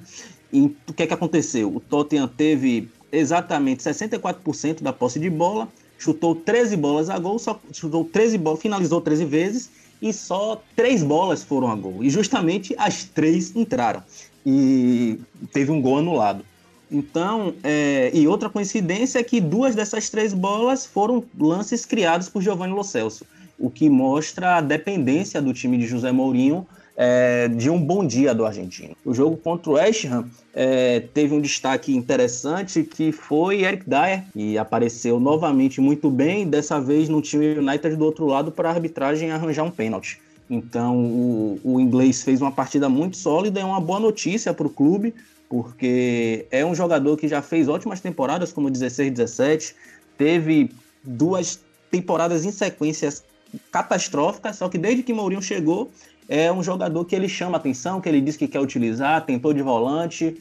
E 0.52 0.76
o 0.88 0.92
que 0.92 1.02
é 1.02 1.06
que 1.06 1.14
aconteceu? 1.14 1.74
O 1.74 1.80
Tottenham 1.80 2.28
teve 2.28 2.88
exatamente 3.12 3.82
64% 3.82 4.82
da 4.82 4.92
posse 4.92 5.18
de 5.18 5.30
bola, 5.30 5.68
chutou 5.98 6.34
13 6.34 6.76
bolas 6.76 7.10
a 7.10 7.18
gol, 7.18 7.38
só 7.38 7.60
chutou 7.72 8.04
13 8.04 8.38
bolas, 8.38 8.60
finalizou 8.60 9.00
13 9.00 9.24
vezes 9.24 9.70
e 10.00 10.12
só 10.12 10.62
três 10.74 11.02
bolas 11.02 11.42
foram 11.42 11.70
a 11.70 11.74
gol. 11.74 12.02
E 12.02 12.10
justamente 12.10 12.74
as 12.78 13.04
três 13.04 13.54
entraram. 13.54 14.02
E 14.44 15.18
teve 15.52 15.70
um 15.70 15.80
gol 15.80 15.98
anulado. 15.98 16.44
Então, 16.90 17.54
é, 17.62 18.10
e 18.12 18.26
outra 18.26 18.48
coincidência 18.48 19.18
é 19.18 19.22
que 19.22 19.40
duas 19.40 19.74
dessas 19.74 20.08
três 20.08 20.32
bolas 20.32 20.86
foram 20.86 21.22
lances 21.38 21.84
criados 21.84 22.28
por 22.28 22.42
Giovanni 22.42 22.72
Lo 22.72 22.82
Celso 22.82 23.24
o 23.60 23.70
que 23.70 23.90
mostra 23.90 24.56
a 24.56 24.60
dependência 24.62 25.40
do 25.40 25.52
time 25.52 25.76
de 25.76 25.86
José 25.86 26.10
Mourinho 26.10 26.66
é, 27.02 27.48
de 27.48 27.70
um 27.70 27.80
bom 27.80 28.06
dia 28.06 28.34
do 28.34 28.44
argentino. 28.44 28.94
O 29.06 29.14
jogo 29.14 29.34
contra 29.34 29.70
o 29.70 29.74
West 29.76 30.04
Ham 30.04 30.28
é, 30.52 31.00
teve 31.00 31.34
um 31.34 31.40
destaque 31.40 31.96
interessante 31.96 32.82
que 32.82 33.10
foi 33.10 33.62
Eric 33.62 33.88
Dyer, 33.88 34.24
que 34.34 34.58
apareceu 34.58 35.18
novamente 35.18 35.80
muito 35.80 36.10
bem, 36.10 36.46
dessa 36.46 36.78
vez 36.78 37.08
no 37.08 37.22
time 37.22 37.58
United 37.58 37.96
do 37.96 38.04
outro 38.04 38.26
lado 38.26 38.52
para 38.52 38.68
a 38.68 38.72
arbitragem 38.72 39.30
arranjar 39.30 39.62
um 39.62 39.70
pênalti. 39.70 40.20
Então 40.50 40.98
o, 40.98 41.58
o 41.64 41.80
inglês 41.80 42.22
fez 42.22 42.42
uma 42.42 42.52
partida 42.52 42.86
muito 42.86 43.16
sólida, 43.16 43.60
é 43.60 43.64
uma 43.64 43.80
boa 43.80 43.98
notícia 43.98 44.52
para 44.52 44.66
o 44.66 44.70
clube, 44.70 45.14
porque 45.48 46.44
é 46.50 46.66
um 46.66 46.74
jogador 46.74 47.16
que 47.16 47.26
já 47.26 47.40
fez 47.40 47.66
ótimas 47.66 48.00
temporadas, 48.00 48.52
como 48.52 48.68
16, 48.68 49.10
17, 49.12 49.74
teve 50.18 50.70
duas 51.02 51.60
temporadas 51.90 52.44
em 52.44 52.50
sequências 52.50 53.24
catastrófica, 53.72 54.52
só 54.52 54.68
que 54.68 54.78
desde 54.78 55.02
que 55.02 55.12
Mourinho 55.12 55.42
chegou, 55.42 55.90
é 56.30 56.52
um 56.52 56.62
jogador 56.62 57.04
que 57.04 57.16
ele 57.16 57.28
chama 57.28 57.56
atenção, 57.56 58.00
que 58.00 58.08
ele 58.08 58.20
diz 58.20 58.36
que 58.36 58.46
quer 58.46 58.60
utilizar, 58.60 59.26
tentou 59.26 59.52
de 59.52 59.60
volante, 59.62 60.40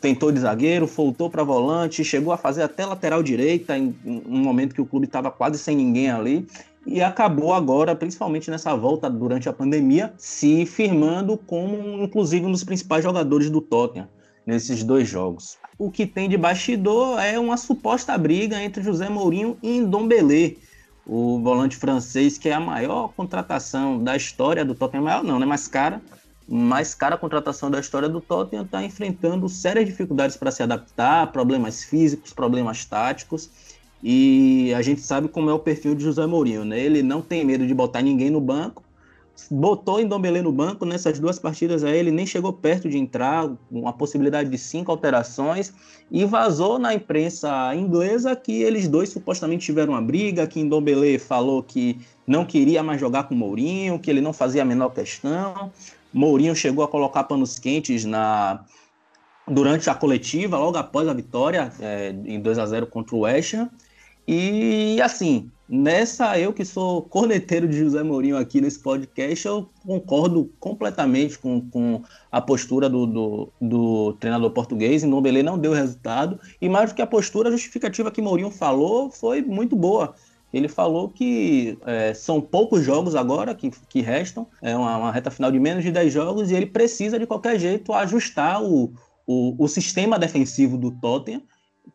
tentou 0.00 0.32
de 0.32 0.40
zagueiro, 0.40 0.86
voltou 0.86 1.28
para 1.28 1.44
volante, 1.44 2.02
chegou 2.02 2.32
a 2.32 2.38
fazer 2.38 2.62
até 2.62 2.86
lateral 2.86 3.22
direita 3.22 3.76
em 3.76 3.94
um 4.04 4.38
momento 4.38 4.74
que 4.74 4.80
o 4.80 4.86
clube 4.86 5.04
estava 5.04 5.30
quase 5.30 5.58
sem 5.58 5.76
ninguém 5.76 6.10
ali 6.10 6.46
e 6.86 7.02
acabou 7.02 7.52
agora, 7.52 7.94
principalmente 7.94 8.50
nessa 8.50 8.74
volta 8.74 9.10
durante 9.10 9.46
a 9.46 9.52
pandemia, 9.52 10.14
se 10.16 10.64
firmando 10.64 11.36
como 11.36 12.02
inclusive 12.02 12.46
um 12.46 12.52
dos 12.52 12.64
principais 12.64 13.04
jogadores 13.04 13.50
do 13.50 13.60
Tottenham 13.60 14.08
nesses 14.46 14.82
dois 14.82 15.06
jogos. 15.06 15.58
O 15.78 15.90
que 15.90 16.06
tem 16.06 16.30
de 16.30 16.38
bastidor 16.38 17.20
é 17.20 17.38
uma 17.38 17.58
suposta 17.58 18.16
briga 18.16 18.62
entre 18.62 18.82
José 18.82 19.10
Mourinho 19.10 19.58
e 19.62 19.80
Ndombele, 19.80 20.56
o 21.06 21.40
volante 21.40 21.76
francês, 21.76 22.36
que 22.36 22.48
é 22.48 22.52
a 22.54 22.60
maior 22.60 23.08
contratação 23.14 24.02
da 24.02 24.16
história 24.16 24.64
do 24.64 24.74
Tottenham, 24.74 25.04
maior 25.04 25.22
não, 25.24 25.38
né? 25.38 25.46
Mais 25.46 25.68
cara, 25.68 26.02
mais 26.48 26.94
cara 26.94 27.16
contratação 27.16 27.70
da 27.70 27.78
história 27.80 28.08
do 28.08 28.20
Tottenham, 28.20 28.64
está 28.64 28.82
enfrentando 28.84 29.48
sérias 29.48 29.86
dificuldades 29.86 30.36
para 30.36 30.50
se 30.50 30.62
adaptar, 30.62 31.30
problemas 31.32 31.84
físicos, 31.84 32.32
problemas 32.32 32.84
táticos, 32.84 33.50
E 34.02 34.72
a 34.74 34.82
gente 34.82 35.00
sabe 35.00 35.28
como 35.28 35.50
é 35.50 35.52
o 35.54 35.58
perfil 35.58 35.94
de 35.94 36.04
José 36.04 36.26
Mourinho, 36.26 36.64
né? 36.64 36.78
Ele 36.78 37.02
não 37.02 37.22
tem 37.22 37.44
medo 37.44 37.66
de 37.66 37.74
botar 37.74 38.02
ninguém 38.02 38.30
no 38.30 38.40
banco. 38.40 38.84
Botou 39.50 40.00
em 40.00 40.06
Dombele 40.06 40.40
no 40.40 40.50
banco 40.50 40.84
nessas 40.84 41.18
duas 41.18 41.38
partidas 41.38 41.84
aí, 41.84 41.98
ele 41.98 42.10
nem 42.10 42.26
chegou 42.26 42.52
perto 42.52 42.88
de 42.88 42.98
entrar, 42.98 43.48
uma 43.70 43.92
possibilidade 43.92 44.48
de 44.48 44.56
cinco 44.56 44.90
alterações, 44.90 45.72
e 46.10 46.24
vazou 46.24 46.78
na 46.78 46.94
imprensa 46.94 47.74
inglesa 47.74 48.34
que 48.34 48.62
eles 48.62 48.88
dois 48.88 49.10
supostamente 49.10 49.66
tiveram 49.66 49.92
uma 49.92 50.02
briga, 50.02 50.46
que 50.46 50.62
Ndombele 50.62 51.18
falou 51.18 51.62
que 51.62 51.98
não 52.26 52.44
queria 52.44 52.82
mais 52.82 53.00
jogar 53.00 53.24
com 53.24 53.34
Mourinho, 53.34 53.98
que 53.98 54.10
ele 54.10 54.20
não 54.20 54.32
fazia 54.32 54.62
a 54.62 54.64
menor 54.64 54.90
questão. 54.90 55.70
Mourinho 56.12 56.56
chegou 56.56 56.82
a 56.82 56.88
colocar 56.88 57.24
panos 57.24 57.58
quentes 57.58 58.04
na 58.04 58.64
durante 59.48 59.88
a 59.88 59.94
coletiva, 59.94 60.58
logo 60.58 60.76
após 60.76 61.06
a 61.06 61.12
vitória 61.12 61.72
é, 61.78 62.10
em 62.24 62.40
2 62.40 62.58
a 62.58 62.66
0 62.66 62.86
contra 62.88 63.14
o 63.14 63.20
West 63.20 63.54
Ham. 63.54 63.70
E 64.26 65.00
assim, 65.00 65.50
nessa 65.68 66.38
eu 66.38 66.52
que 66.52 66.64
sou 66.64 67.02
corneteiro 67.02 67.68
de 67.68 67.78
José 67.78 68.02
Mourinho 68.02 68.36
aqui 68.36 68.60
nesse 68.60 68.78
podcast, 68.78 69.46
eu 69.46 69.68
concordo 69.84 70.50
completamente 70.60 71.38
com, 71.38 71.60
com 71.70 72.02
a 72.30 72.40
postura 72.40 72.88
do, 72.88 73.06
do, 73.06 73.52
do 73.60 74.12
treinador 74.14 74.50
português. 74.50 75.02
Em 75.02 75.06
Ndombele 75.06 75.42
não 75.42 75.58
deu 75.58 75.72
resultado. 75.72 76.38
E 76.60 76.68
mais 76.68 76.90
do 76.90 76.96
que 76.96 77.02
a 77.02 77.06
postura, 77.06 77.48
a 77.48 77.52
justificativa 77.52 78.10
que 78.10 78.22
Mourinho 78.22 78.50
falou 78.50 79.10
foi 79.10 79.42
muito 79.42 79.74
boa. 79.74 80.14
Ele 80.52 80.68
falou 80.68 81.08
que 81.08 81.76
é, 81.84 82.14
são 82.14 82.40
poucos 82.40 82.84
jogos 82.84 83.14
agora 83.14 83.54
que, 83.54 83.70
que 83.88 84.00
restam, 84.00 84.46
é 84.62 84.76
uma, 84.76 84.96
uma, 84.96 85.12
reta 85.12 85.30
final 85.30 85.50
de 85.50 85.58
menos 85.58 85.84
de 85.84 85.90
10 85.90 86.12
jogos, 86.12 86.50
e 86.50 86.54
ele 86.54 86.66
precisa, 86.66 87.18
de 87.18 87.26
qualquer 87.26 87.58
jeito, 87.58 87.92
ajustar 87.92 88.62
o, 88.62 88.92
o, 89.26 89.54
o 89.58 89.68
sistema 89.68 90.18
defensivo 90.18 90.78
do 90.78 90.92
Tottenham 90.92 91.42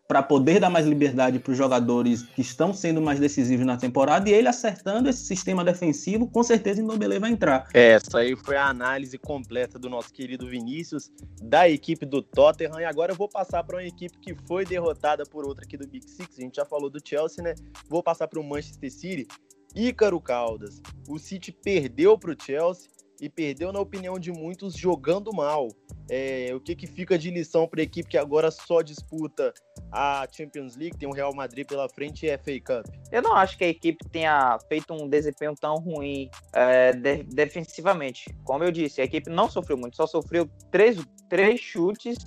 para 0.08 0.22
poder 0.22 0.60
dar 0.60 0.70
mais 0.70 0.86
liberdade 0.86 1.40
para 1.40 1.52
os 1.52 1.58
jogadores 1.58 2.24
que 2.24 2.42
estão 2.42 2.74
sendo 2.74 3.02
mais 3.02 3.20
decisivos 3.20 3.66
na 3.66 3.78
temporada 3.78 4.30
e 4.30 4.34
ele 4.34 4.48
acertando 4.48 5.10
esse 5.10 5.24
sistema 5.24 5.64
defensivo, 5.64 6.28
com 6.28 6.44
certeza 6.44 6.82
Ndombele 6.82 7.20
vai 7.20 7.32
entrar. 7.32 7.68
É, 7.74 7.92
essa 7.92 8.20
aí 8.20 8.36
foi 8.36 8.58
a 8.58 8.68
análise 8.68 9.18
completa 9.18 9.80
do 9.80 9.90
nosso 9.90 10.12
querido 10.12 10.48
Vinícius, 10.48 11.10
da 11.42 11.70
equipe 11.70 12.06
do 12.06 12.22
Tottenham, 12.22 12.80
e 12.80 12.86
agora 12.86 13.14
eu 13.14 13.16
vou 13.16 13.30
passar 13.30 13.64
para 13.64 13.78
uma 13.78 13.84
equipe 13.84 14.18
que 14.20 14.36
foi 14.48 14.66
derrotada 14.66 15.24
por 15.24 15.48
outra 15.48 15.64
aqui 15.64 15.78
do 15.78 15.88
Big 15.88 16.10
Six, 16.10 16.38
a 16.38 16.42
gente 16.42 16.56
já 16.56 16.66
falou 16.66 16.90
do 16.90 17.00
Chelsea, 17.04 17.44
né? 17.44 17.56
Vou 17.90 18.04
passar 18.04 18.28
para 18.28 18.40
o 18.40 18.44
Manchester 18.44 18.92
City, 18.92 19.28
Ícaro 19.74 20.20
Caldas. 20.20 20.82
O 21.08 21.18
City 21.18 21.52
perdeu 21.52 22.18
para 22.18 22.32
o 22.32 22.36
Chelsea, 22.38 22.90
e 23.22 23.30
perdeu, 23.30 23.72
na 23.72 23.80
opinião 23.80 24.18
de 24.18 24.32
muitos, 24.32 24.74
jogando 24.74 25.32
mal. 25.32 25.68
É, 26.14 26.54
o 26.54 26.60
que, 26.60 26.76
que 26.76 26.86
fica 26.86 27.18
de 27.18 27.32
lição 27.32 27.66
para 27.66 27.80
a 27.80 27.84
equipe 27.84 28.10
que 28.10 28.18
agora 28.18 28.52
só 28.52 28.82
disputa 28.82 29.54
a 29.90 30.28
Champions 30.30 30.76
League, 30.76 30.98
tem 30.98 31.08
o 31.08 31.14
Real 31.14 31.34
Madrid 31.34 31.66
pela 31.66 31.88
frente 31.88 32.26
e 32.26 32.30
a 32.30 32.38
FA 32.38 32.52
Cup? 32.60 32.94
Eu 33.10 33.22
não 33.22 33.34
acho 33.34 33.58
que 33.58 33.64
a 33.64 33.70
equipe 33.70 34.04
tenha 34.10 34.60
feito 34.68 34.94
um 34.94 35.08
desempenho 35.08 35.56
tão 35.56 35.76
ruim 35.76 36.30
é, 36.52 36.92
de, 36.92 37.24
defensivamente. 37.24 38.26
Como 38.44 38.62
eu 38.62 38.74
disse, 38.74 39.00
a 39.00 39.06
equipe 39.06 39.30
não 39.30 39.50
sofreu 39.50 39.78
muito, 39.78 39.96
só 39.96 40.06
sofreu 40.06 40.50
três, 40.70 40.98
três 41.30 41.62
chutes 41.62 42.18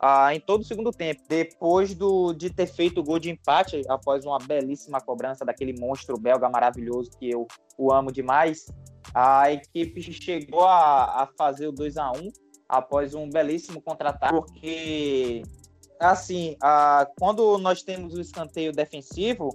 ah, 0.00 0.32
em 0.32 0.38
todo 0.38 0.60
o 0.60 0.64
segundo 0.64 0.92
tempo. 0.92 1.20
Depois 1.28 1.92
do, 1.92 2.32
de 2.34 2.50
ter 2.50 2.66
feito 2.68 3.00
o 3.00 3.02
gol 3.02 3.18
de 3.18 3.30
empate, 3.30 3.82
após 3.88 4.24
uma 4.24 4.38
belíssima 4.38 5.00
cobrança 5.00 5.44
daquele 5.44 5.74
monstro 5.76 6.16
belga 6.16 6.48
maravilhoso 6.48 7.10
que 7.18 7.30
eu 7.30 7.48
o 7.76 7.92
amo 7.92 8.12
demais, 8.12 8.66
a 9.12 9.50
equipe 9.50 10.00
chegou 10.12 10.64
a, 10.64 11.22
a 11.22 11.28
fazer 11.36 11.66
o 11.66 11.72
2 11.72 11.96
a 11.96 12.12
1 12.12 12.43
após 12.68 13.14
um 13.14 13.28
belíssimo 13.28 13.80
contra-ataque, 13.80 14.34
porque 14.34 15.42
assim, 16.00 16.56
a, 16.60 17.06
quando 17.18 17.58
nós 17.58 17.82
temos 17.82 18.14
o 18.14 18.20
escanteio 18.20 18.72
defensivo, 18.72 19.50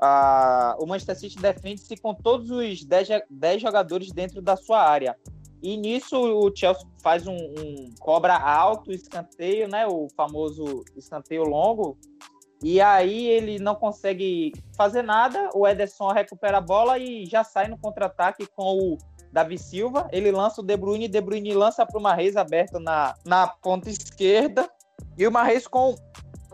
a, 0.00 0.76
o 0.78 0.86
Manchester 0.86 1.18
City 1.18 1.38
defende-se 1.38 1.96
com 1.96 2.14
todos 2.14 2.50
os 2.50 2.84
10, 2.84 3.08
10 3.30 3.62
jogadores 3.62 4.12
dentro 4.12 4.40
da 4.40 4.56
sua 4.56 4.82
área. 4.82 5.16
E 5.62 5.76
nisso 5.76 6.16
o 6.16 6.54
Chelsea 6.54 6.86
faz 7.02 7.26
um, 7.26 7.34
um, 7.34 7.90
cobra 7.98 8.36
alto 8.36 8.92
escanteio, 8.92 9.68
né? 9.68 9.86
O 9.86 10.08
famoso 10.16 10.84
escanteio 10.96 11.42
longo. 11.42 11.98
E 12.62 12.80
aí 12.80 13.26
ele 13.26 13.58
não 13.58 13.74
consegue 13.74 14.52
fazer 14.76 15.02
nada. 15.02 15.50
O 15.54 15.66
Ederson 15.66 16.12
recupera 16.12 16.58
a 16.58 16.60
bola 16.60 16.98
e 16.98 17.26
já 17.26 17.42
sai 17.42 17.66
no 17.66 17.78
contra-ataque 17.78 18.46
com 18.54 18.78
o 18.78 18.98
Davi 19.32 19.58
Silva. 19.58 20.08
Ele 20.12 20.30
lança 20.30 20.60
o 20.60 20.64
De 20.64 20.76
Bruyne, 20.76 21.08
De 21.08 21.20
Bruyne 21.20 21.52
lança 21.52 21.84
para 21.86 21.98
o 21.98 22.02
Marreis 22.02 22.36
aberto 22.36 22.78
na, 22.78 23.14
na 23.24 23.46
ponta 23.46 23.88
esquerda. 23.88 24.68
E 25.16 25.26
o 25.26 25.32
Marreis 25.32 25.66
com 25.66 25.94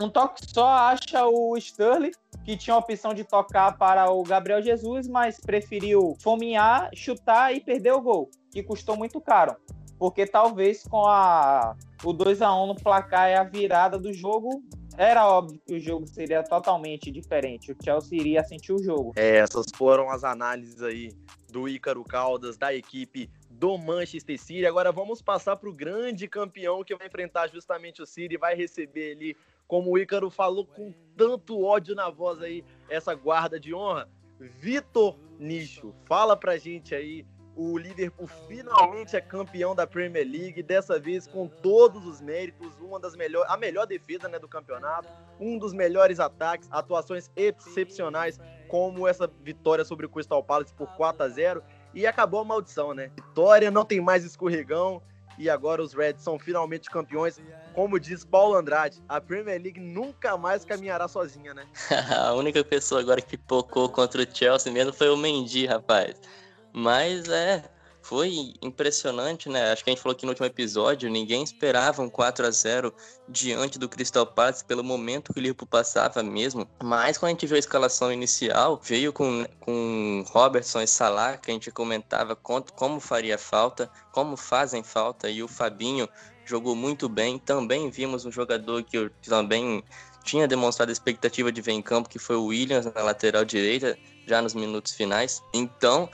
um 0.00 0.08
toque 0.08 0.40
só 0.52 0.66
acha 0.66 1.26
o 1.26 1.56
Sterling, 1.56 2.12
que 2.44 2.56
tinha 2.56 2.74
a 2.74 2.78
opção 2.78 3.14
de 3.14 3.24
tocar 3.24 3.76
para 3.78 4.10
o 4.10 4.22
Gabriel 4.22 4.60
Jesus, 4.60 5.06
mas 5.06 5.38
preferiu 5.38 6.16
fominhar, 6.20 6.90
chutar 6.94 7.54
e 7.54 7.60
perder 7.60 7.92
o 7.92 8.00
gol, 8.00 8.30
que 8.50 8.62
custou 8.62 8.96
muito 8.96 9.20
caro. 9.20 9.56
Porque 9.98 10.26
talvez 10.26 10.82
com 10.82 11.06
a, 11.06 11.76
o 12.02 12.12
2 12.12 12.42
a 12.42 12.54
1 12.54 12.66
no 12.66 12.74
placar 12.74 13.30
e 13.30 13.34
a 13.34 13.44
virada 13.44 13.98
do 13.98 14.12
jogo, 14.12 14.62
era 14.96 15.26
óbvio 15.26 15.60
que 15.66 15.74
o 15.74 15.80
jogo 15.80 16.06
seria 16.06 16.42
totalmente 16.42 17.10
diferente. 17.10 17.72
O 17.72 17.76
Chelsea 17.82 18.18
iria 18.18 18.44
sentir 18.44 18.72
o 18.72 18.82
jogo. 18.82 19.12
É, 19.16 19.36
essas 19.36 19.66
foram 19.74 20.10
as 20.10 20.24
análises 20.24 20.82
aí 20.82 21.12
do 21.50 21.68
Ícaro 21.68 22.02
Caldas, 22.04 22.56
da 22.56 22.74
equipe 22.74 23.30
do 23.50 23.78
Manchester 23.78 24.38
City. 24.38 24.66
Agora 24.66 24.90
vamos 24.90 25.22
passar 25.22 25.56
para 25.56 25.68
o 25.68 25.72
grande 25.72 26.26
campeão 26.28 26.82
que 26.82 26.94
vai 26.94 27.06
enfrentar 27.06 27.48
justamente 27.48 28.02
o 28.02 28.06
City, 28.06 28.36
vai 28.36 28.54
receber 28.54 29.12
ali, 29.12 29.36
como 29.66 29.92
o 29.92 29.98
Ícaro 29.98 30.30
falou, 30.30 30.66
com 30.66 30.92
tanto 31.16 31.62
ódio 31.62 31.94
na 31.94 32.10
voz 32.10 32.40
aí, 32.42 32.64
essa 32.88 33.14
guarda 33.14 33.58
de 33.58 33.74
honra. 33.74 34.08
Vitor 34.38 35.16
Nicho, 35.38 35.94
fala 36.06 36.36
pra 36.36 36.56
gente 36.56 36.94
aí 36.94 37.24
o 37.56 37.78
Liverpool 37.78 38.26
finalmente 38.48 39.16
é 39.16 39.20
campeão 39.20 39.74
da 39.74 39.86
Premier 39.86 40.26
League, 40.26 40.62
dessa 40.62 40.98
vez 40.98 41.26
com 41.26 41.46
todos 41.46 42.04
os 42.06 42.20
méritos, 42.20 42.72
uma 42.80 42.98
das 42.98 43.14
melhores, 43.14 43.50
a 43.50 43.56
melhor 43.56 43.86
defesa 43.86 44.28
né, 44.28 44.38
do 44.38 44.48
campeonato, 44.48 45.08
um 45.38 45.58
dos 45.58 45.72
melhores 45.72 46.18
ataques, 46.18 46.68
atuações 46.70 47.30
excepcionais, 47.36 48.40
como 48.68 49.06
essa 49.06 49.30
vitória 49.42 49.84
sobre 49.84 50.06
o 50.06 50.08
Crystal 50.08 50.42
Palace 50.42 50.74
por 50.74 50.88
4 50.96 51.22
a 51.22 51.28
0 51.28 51.62
e 51.94 52.06
acabou 52.06 52.40
a 52.40 52.44
maldição, 52.44 52.92
né? 52.92 53.10
Vitória, 53.14 53.70
não 53.70 53.84
tem 53.84 54.00
mais 54.00 54.24
escorregão 54.24 55.00
e 55.38 55.48
agora 55.48 55.82
os 55.82 55.92
Reds 55.92 56.22
são 56.22 56.38
finalmente 56.38 56.90
campeões. 56.90 57.40
Como 57.72 57.98
diz 57.98 58.24
Paulo 58.24 58.54
Andrade, 58.54 59.02
a 59.08 59.20
Premier 59.20 59.60
League 59.60 59.80
nunca 59.80 60.36
mais 60.36 60.64
caminhará 60.64 61.08
sozinha, 61.08 61.54
né? 61.54 61.66
a 62.16 62.32
única 62.34 62.62
pessoa 62.64 63.00
agora 63.00 63.20
que 63.20 63.36
pocou 63.36 63.88
contra 63.88 64.22
o 64.22 64.26
Chelsea 64.36 64.72
mesmo 64.72 64.92
foi 64.92 65.08
o 65.08 65.16
Mendy, 65.16 65.66
rapaz. 65.66 66.20
Mas 66.74 67.28
é, 67.28 67.62
foi 68.02 68.52
impressionante, 68.60 69.48
né? 69.48 69.72
Acho 69.72 69.82
que 69.82 69.90
a 69.90 69.92
gente 69.92 70.02
falou 70.02 70.14
aqui 70.14 70.26
no 70.26 70.32
último 70.32 70.46
episódio, 70.46 71.08
ninguém 71.08 71.42
esperava 71.42 72.02
um 72.02 72.10
4 72.10 72.46
a 72.46 72.50
0 72.50 72.92
diante 73.28 73.78
do 73.78 73.88
Crystal 73.88 74.26
Palace 74.26 74.64
pelo 74.64 74.84
momento 74.84 75.32
que 75.32 75.38
o 75.38 75.42
Liverpool 75.42 75.66
passava 75.66 76.22
mesmo. 76.22 76.68
Mas 76.82 77.16
quando 77.16 77.28
a 77.28 77.32
gente 77.32 77.46
viu 77.46 77.56
a 77.56 77.58
escalação 77.58 78.12
inicial, 78.12 78.78
veio 78.82 79.10
com, 79.12 79.46
com 79.60 80.22
Robertson 80.28 80.82
e 80.82 80.86
Salah, 80.86 81.38
que 81.38 81.50
a 81.50 81.54
gente 81.54 81.70
comentava 81.70 82.36
como 82.36 83.00
faria 83.00 83.38
falta, 83.38 83.88
como 84.12 84.36
fazem 84.36 84.82
falta, 84.82 85.30
e 85.30 85.42
o 85.42 85.48
Fabinho 85.48 86.06
jogou 86.44 86.76
muito 86.76 87.08
bem. 87.08 87.38
Também 87.38 87.88
vimos 87.88 88.26
um 88.26 88.30
jogador 88.30 88.82
que 88.82 88.98
eu 88.98 89.10
também 89.26 89.82
tinha 90.24 90.48
demonstrado 90.48 90.90
expectativa 90.92 91.50
de 91.50 91.62
ver 91.62 91.72
em 91.72 91.82
campo, 91.82 92.08
que 92.08 92.18
foi 92.18 92.36
o 92.36 92.46
Williams 92.46 92.84
na 92.84 93.02
lateral 93.02 93.44
direita, 93.44 93.96
já 94.26 94.42
nos 94.42 94.54
minutos 94.54 94.92
finais. 94.92 95.42
Então, 95.54 96.08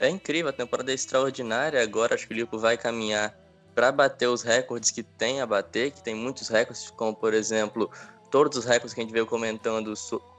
é 0.00 0.08
incrível, 0.08 0.50
a 0.50 0.52
temporada 0.52 0.90
é 0.90 0.94
extraordinária. 0.94 1.82
Agora 1.82 2.14
acho 2.14 2.26
que 2.26 2.32
o 2.32 2.34
Liverpool 2.34 2.60
vai 2.60 2.76
caminhar 2.76 3.34
para 3.74 3.92
bater 3.92 4.28
os 4.28 4.42
recordes 4.42 4.90
que 4.90 5.02
tem 5.02 5.40
a 5.40 5.46
bater, 5.46 5.92
que 5.92 6.02
tem 6.02 6.14
muitos 6.14 6.48
recordes, 6.48 6.90
como 6.90 7.14
por 7.14 7.32
exemplo, 7.32 7.90
todos 8.30 8.58
os 8.58 8.64
recordes 8.64 8.94
que 8.94 9.00
a 9.00 9.04
gente 9.04 9.12
veio 9.12 9.26
comentando 9.26 9.94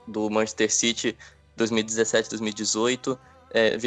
do 0.08 0.30
Manchester 0.30 0.74
City 0.74 1.18
2017, 1.56 2.30
2018, 2.30 3.20
é, 3.52 3.78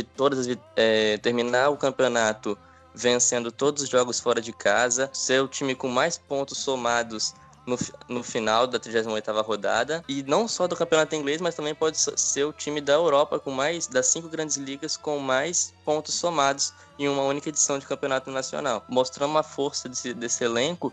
é, 0.77 1.19
terminar 1.19 1.69
o 1.71 1.77
campeonato 1.77 2.57
vencendo 2.95 3.51
todos 3.51 3.83
os 3.83 3.89
jogos 3.89 4.21
fora 4.21 4.41
de 4.41 4.53
casa, 4.53 5.11
ser 5.13 5.43
o 5.43 5.49
time 5.49 5.75
com 5.75 5.89
mais 5.89 6.19
pontos 6.19 6.59
somados 6.59 7.35
no, 7.67 7.79
no 8.09 8.23
final 8.23 8.67
da 8.67 8.79
38ª 8.79 9.45
rodada. 9.45 10.05
E 10.09 10.23
não 10.23 10.49
só 10.49 10.67
do 10.67 10.77
campeonato 10.77 11.15
inglês, 11.15 11.41
mas 11.41 11.55
também 11.55 11.75
pode 11.75 11.99
ser 11.99 12.45
o 12.45 12.53
time 12.53 12.81
da 12.81 12.95
Europa 12.95 13.39
com 13.39 13.51
mais 13.51 13.87
das 13.87 14.07
cinco 14.07 14.29
grandes 14.29 14.57
ligas 14.57 14.97
com 14.97 15.19
mais 15.19 15.73
pontos 15.85 16.15
somados 16.15 16.73
em 16.99 17.09
uma 17.09 17.23
única 17.23 17.49
edição 17.49 17.79
de 17.79 17.87
campeonato 17.87 18.31
nacional. 18.31 18.85
Mostrando 18.89 19.31
uma 19.31 19.43
força 19.43 19.89
desse, 19.89 20.15
desse 20.15 20.45
elenco 20.45 20.93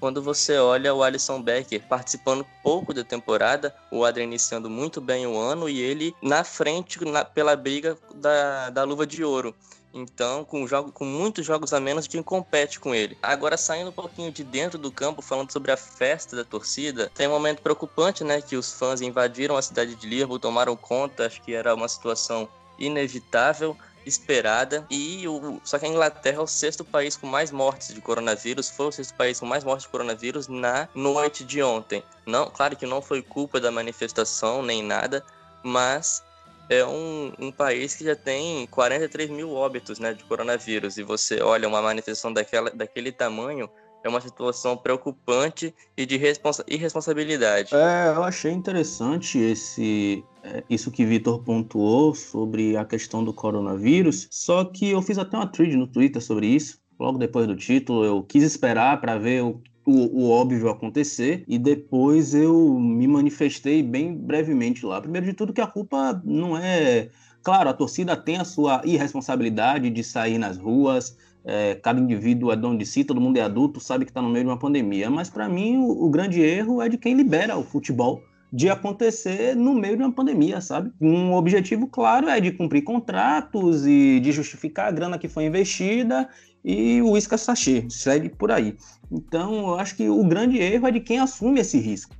quando 0.00 0.22
você 0.22 0.56
olha 0.58 0.94
o 0.94 1.02
Alisson 1.02 1.42
Becker 1.42 1.82
participando 1.88 2.46
pouco 2.62 2.94
da 2.94 3.02
temporada, 3.02 3.74
o 3.90 4.04
Adrian 4.04 4.24
iniciando 4.24 4.70
muito 4.70 5.00
bem 5.00 5.26
o 5.26 5.36
ano 5.36 5.68
e 5.68 5.80
ele 5.80 6.14
na 6.22 6.44
frente 6.44 7.04
na, 7.04 7.24
pela 7.24 7.56
briga 7.56 7.98
da, 8.14 8.70
da 8.70 8.84
luva 8.84 9.06
de 9.06 9.24
ouro. 9.24 9.54
Então, 9.92 10.44
com, 10.44 10.66
jogo, 10.66 10.92
com 10.92 11.04
muitos 11.04 11.46
jogos 11.46 11.72
a 11.72 11.80
menos, 11.80 12.06
quem 12.06 12.22
compete 12.22 12.78
com 12.78 12.94
ele. 12.94 13.16
Agora, 13.22 13.56
saindo 13.56 13.90
um 13.90 13.92
pouquinho 13.92 14.30
de 14.30 14.44
dentro 14.44 14.78
do 14.78 14.92
campo, 14.92 15.22
falando 15.22 15.50
sobre 15.50 15.72
a 15.72 15.76
festa 15.76 16.36
da 16.36 16.44
torcida, 16.44 17.10
tem 17.14 17.26
um 17.26 17.32
momento 17.32 17.62
preocupante, 17.62 18.22
né? 18.22 18.40
Que 18.40 18.56
os 18.56 18.72
fãs 18.72 19.00
invadiram 19.00 19.56
a 19.56 19.62
cidade 19.62 19.94
de 19.94 20.06
Liverpool, 20.06 20.38
tomaram 20.38 20.76
conta, 20.76 21.26
acho 21.26 21.40
que 21.42 21.54
era 21.54 21.74
uma 21.74 21.88
situação 21.88 22.48
inevitável 22.78 23.76
esperada. 24.04 24.86
E 24.90 25.26
o, 25.28 25.60
só 25.64 25.78
que 25.78 25.86
a 25.86 25.88
Inglaterra 25.88 26.38
é 26.38 26.40
o 26.40 26.46
sexto 26.46 26.84
país 26.84 27.16
com 27.16 27.26
mais 27.26 27.50
mortes 27.50 27.94
de 27.94 28.00
coronavírus, 28.00 28.70
foi 28.70 28.86
o 28.86 28.92
sexto 28.92 29.14
país 29.14 29.40
com 29.40 29.46
mais 29.46 29.64
mortes 29.64 29.84
de 29.84 29.90
coronavírus 29.90 30.48
na 30.48 30.88
noite 30.94 31.44
de 31.44 31.62
ontem. 31.62 32.02
Não, 32.26 32.50
claro 32.50 32.76
que 32.76 32.86
não 32.86 33.02
foi 33.02 33.22
culpa 33.22 33.60
da 33.60 33.70
manifestação 33.70 34.62
nem 34.62 34.82
nada, 34.82 35.24
mas 35.62 36.22
é 36.68 36.84
um, 36.84 37.32
um 37.38 37.52
país 37.52 37.94
que 37.94 38.04
já 38.04 38.14
tem 38.14 38.66
43 38.66 39.30
mil 39.30 39.52
óbitos 39.52 39.98
né, 39.98 40.12
de 40.12 40.24
coronavírus. 40.24 40.98
E 40.98 41.02
você 41.02 41.40
olha 41.40 41.68
uma 41.68 41.80
manifestação 41.80 42.32
daquela, 42.32 42.70
daquele 42.70 43.10
tamanho, 43.10 43.68
é 44.04 44.08
uma 44.08 44.20
situação 44.20 44.76
preocupante 44.76 45.74
e 45.96 46.06
de 46.06 46.16
responsa 46.16 46.64
irresponsabilidade. 46.68 47.74
É, 47.74 48.08
eu 48.08 48.22
achei 48.22 48.52
interessante 48.52 49.38
esse 49.38 50.24
é, 50.42 50.62
isso 50.68 50.90
que 50.90 51.04
Vitor 51.04 51.42
pontuou 51.42 52.14
sobre 52.14 52.76
a 52.76 52.84
questão 52.84 53.24
do 53.24 53.32
coronavírus, 53.32 54.28
só 54.30 54.64
que 54.64 54.90
eu 54.90 55.02
fiz 55.02 55.18
até 55.18 55.36
uma 55.36 55.46
thread 55.46 55.76
no 55.76 55.86
Twitter 55.86 56.22
sobre 56.22 56.46
isso, 56.46 56.80
logo 56.98 57.18
depois 57.18 57.46
do 57.46 57.56
título, 57.56 58.04
eu 58.04 58.22
quis 58.22 58.42
esperar 58.42 59.00
para 59.00 59.18
ver 59.18 59.42
o, 59.42 59.60
o, 59.88 60.20
o, 60.20 60.30
óbvio 60.30 60.68
acontecer 60.68 61.44
e 61.48 61.58
depois 61.58 62.34
eu 62.34 62.78
me 62.78 63.08
manifestei 63.08 63.82
bem 63.82 64.14
brevemente 64.14 64.84
lá. 64.84 65.00
Primeiro 65.00 65.26
de 65.26 65.32
tudo 65.32 65.52
que 65.52 65.60
a 65.60 65.66
culpa 65.66 66.20
não 66.24 66.56
é... 66.56 67.08
Claro, 67.42 67.70
a 67.70 67.72
torcida 67.72 68.14
tem 68.14 68.36
a 68.36 68.44
sua 68.44 68.82
irresponsabilidade 68.84 69.88
de 69.88 70.04
sair 70.04 70.36
nas 70.36 70.58
ruas, 70.58 71.16
é, 71.44 71.76
cada 71.76 71.98
indivíduo 71.98 72.52
é 72.52 72.56
dono 72.56 72.76
de 72.76 72.84
si, 72.84 73.04
todo 73.04 73.20
mundo 73.20 73.38
é 73.38 73.40
adulto, 73.40 73.80
sabe 73.80 74.04
que 74.04 74.10
está 74.10 74.20
no 74.20 74.28
meio 74.28 74.44
de 74.44 74.50
uma 74.50 74.58
pandemia. 74.58 75.08
Mas 75.08 75.30
para 75.30 75.48
mim 75.48 75.78
o, 75.78 76.04
o, 76.04 76.10
grande 76.10 76.42
erro 76.42 76.82
é 76.82 76.88
de 76.88 76.98
quem 76.98 77.14
libera 77.14 77.56
o 77.56 77.64
futebol 77.64 78.22
de 78.52 78.68
acontecer 78.68 79.54
no 79.54 79.74
meio 79.74 79.96
de 79.96 80.02
uma 80.02 80.12
pandemia, 80.12 80.60
sabe? 80.60 80.90
Um 81.00 81.32
objetivo 81.34 81.86
claro 81.86 82.28
é 82.28 82.40
de 82.40 82.50
cumprir 82.50 82.82
contratos 82.82 83.86
e 83.86 84.20
de 84.20 84.32
justificar 84.32 84.88
a 84.88 84.90
grana 84.90 85.18
que 85.18 85.28
foi 85.28 85.44
investida 85.44 86.28
e 86.64 87.00
o 87.02 87.16
isca 87.16 87.38
sachê, 87.38 87.86
segue 87.88 88.28
por 88.28 88.50
aí. 88.50 88.76
Então 89.10 89.68
eu 89.68 89.74
acho 89.78 89.96
que 89.96 90.08
o 90.08 90.24
grande 90.24 90.58
erro 90.58 90.86
é 90.86 90.90
de 90.90 91.00
quem 91.00 91.18
assume 91.18 91.60
esse 91.60 91.78
risco, 91.78 92.14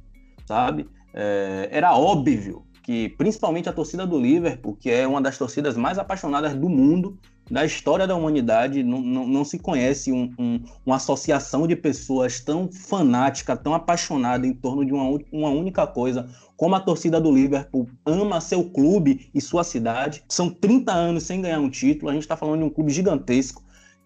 sabe? 0.46 0.88
É, 1.12 1.68
era 1.70 1.96
óbvio 1.96 2.64
que 2.82 3.10
principalmente 3.10 3.68
a 3.68 3.72
torcida 3.72 4.06
do 4.06 4.18
Liverpool, 4.18 4.74
que 4.74 4.90
é 4.90 5.06
uma 5.06 5.20
das 5.20 5.36
torcidas 5.36 5.76
mais 5.76 5.98
apaixonadas 5.98 6.54
do 6.54 6.70
mundo, 6.70 7.18
da 7.50 7.64
história 7.64 8.06
da 8.06 8.14
humanidade, 8.14 8.82
não, 8.82 9.00
não, 9.00 9.26
não 9.26 9.44
se 9.44 9.58
conhece 9.58 10.12
um, 10.12 10.32
um, 10.38 10.60
uma 10.84 10.96
associação 10.96 11.66
de 11.66 11.74
pessoas 11.74 12.40
tão 12.40 12.70
fanática, 12.70 13.56
tão 13.56 13.74
apaixonada 13.74 14.46
em 14.46 14.52
torno 14.52 14.84
de 14.84 14.92
uma, 14.92 15.18
uma 15.32 15.50
única 15.50 15.86
coisa, 15.86 16.28
como 16.56 16.74
a 16.74 16.80
torcida 16.80 17.20
do 17.20 17.30
Liverpool 17.30 17.88
ama 18.04 18.40
seu 18.40 18.64
clube 18.64 19.30
e 19.34 19.40
sua 19.40 19.64
cidade. 19.64 20.22
São 20.28 20.50
30 20.50 20.92
anos 20.92 21.22
sem 21.24 21.40
ganhar 21.40 21.60
um 21.60 21.70
título, 21.70 22.10
a 22.10 22.14
gente 22.14 22.22
está 22.22 22.36
falando 22.36 22.60
de 22.60 22.64
um 22.64 22.70
clube 22.70 22.92
gigantesco. 22.92 23.62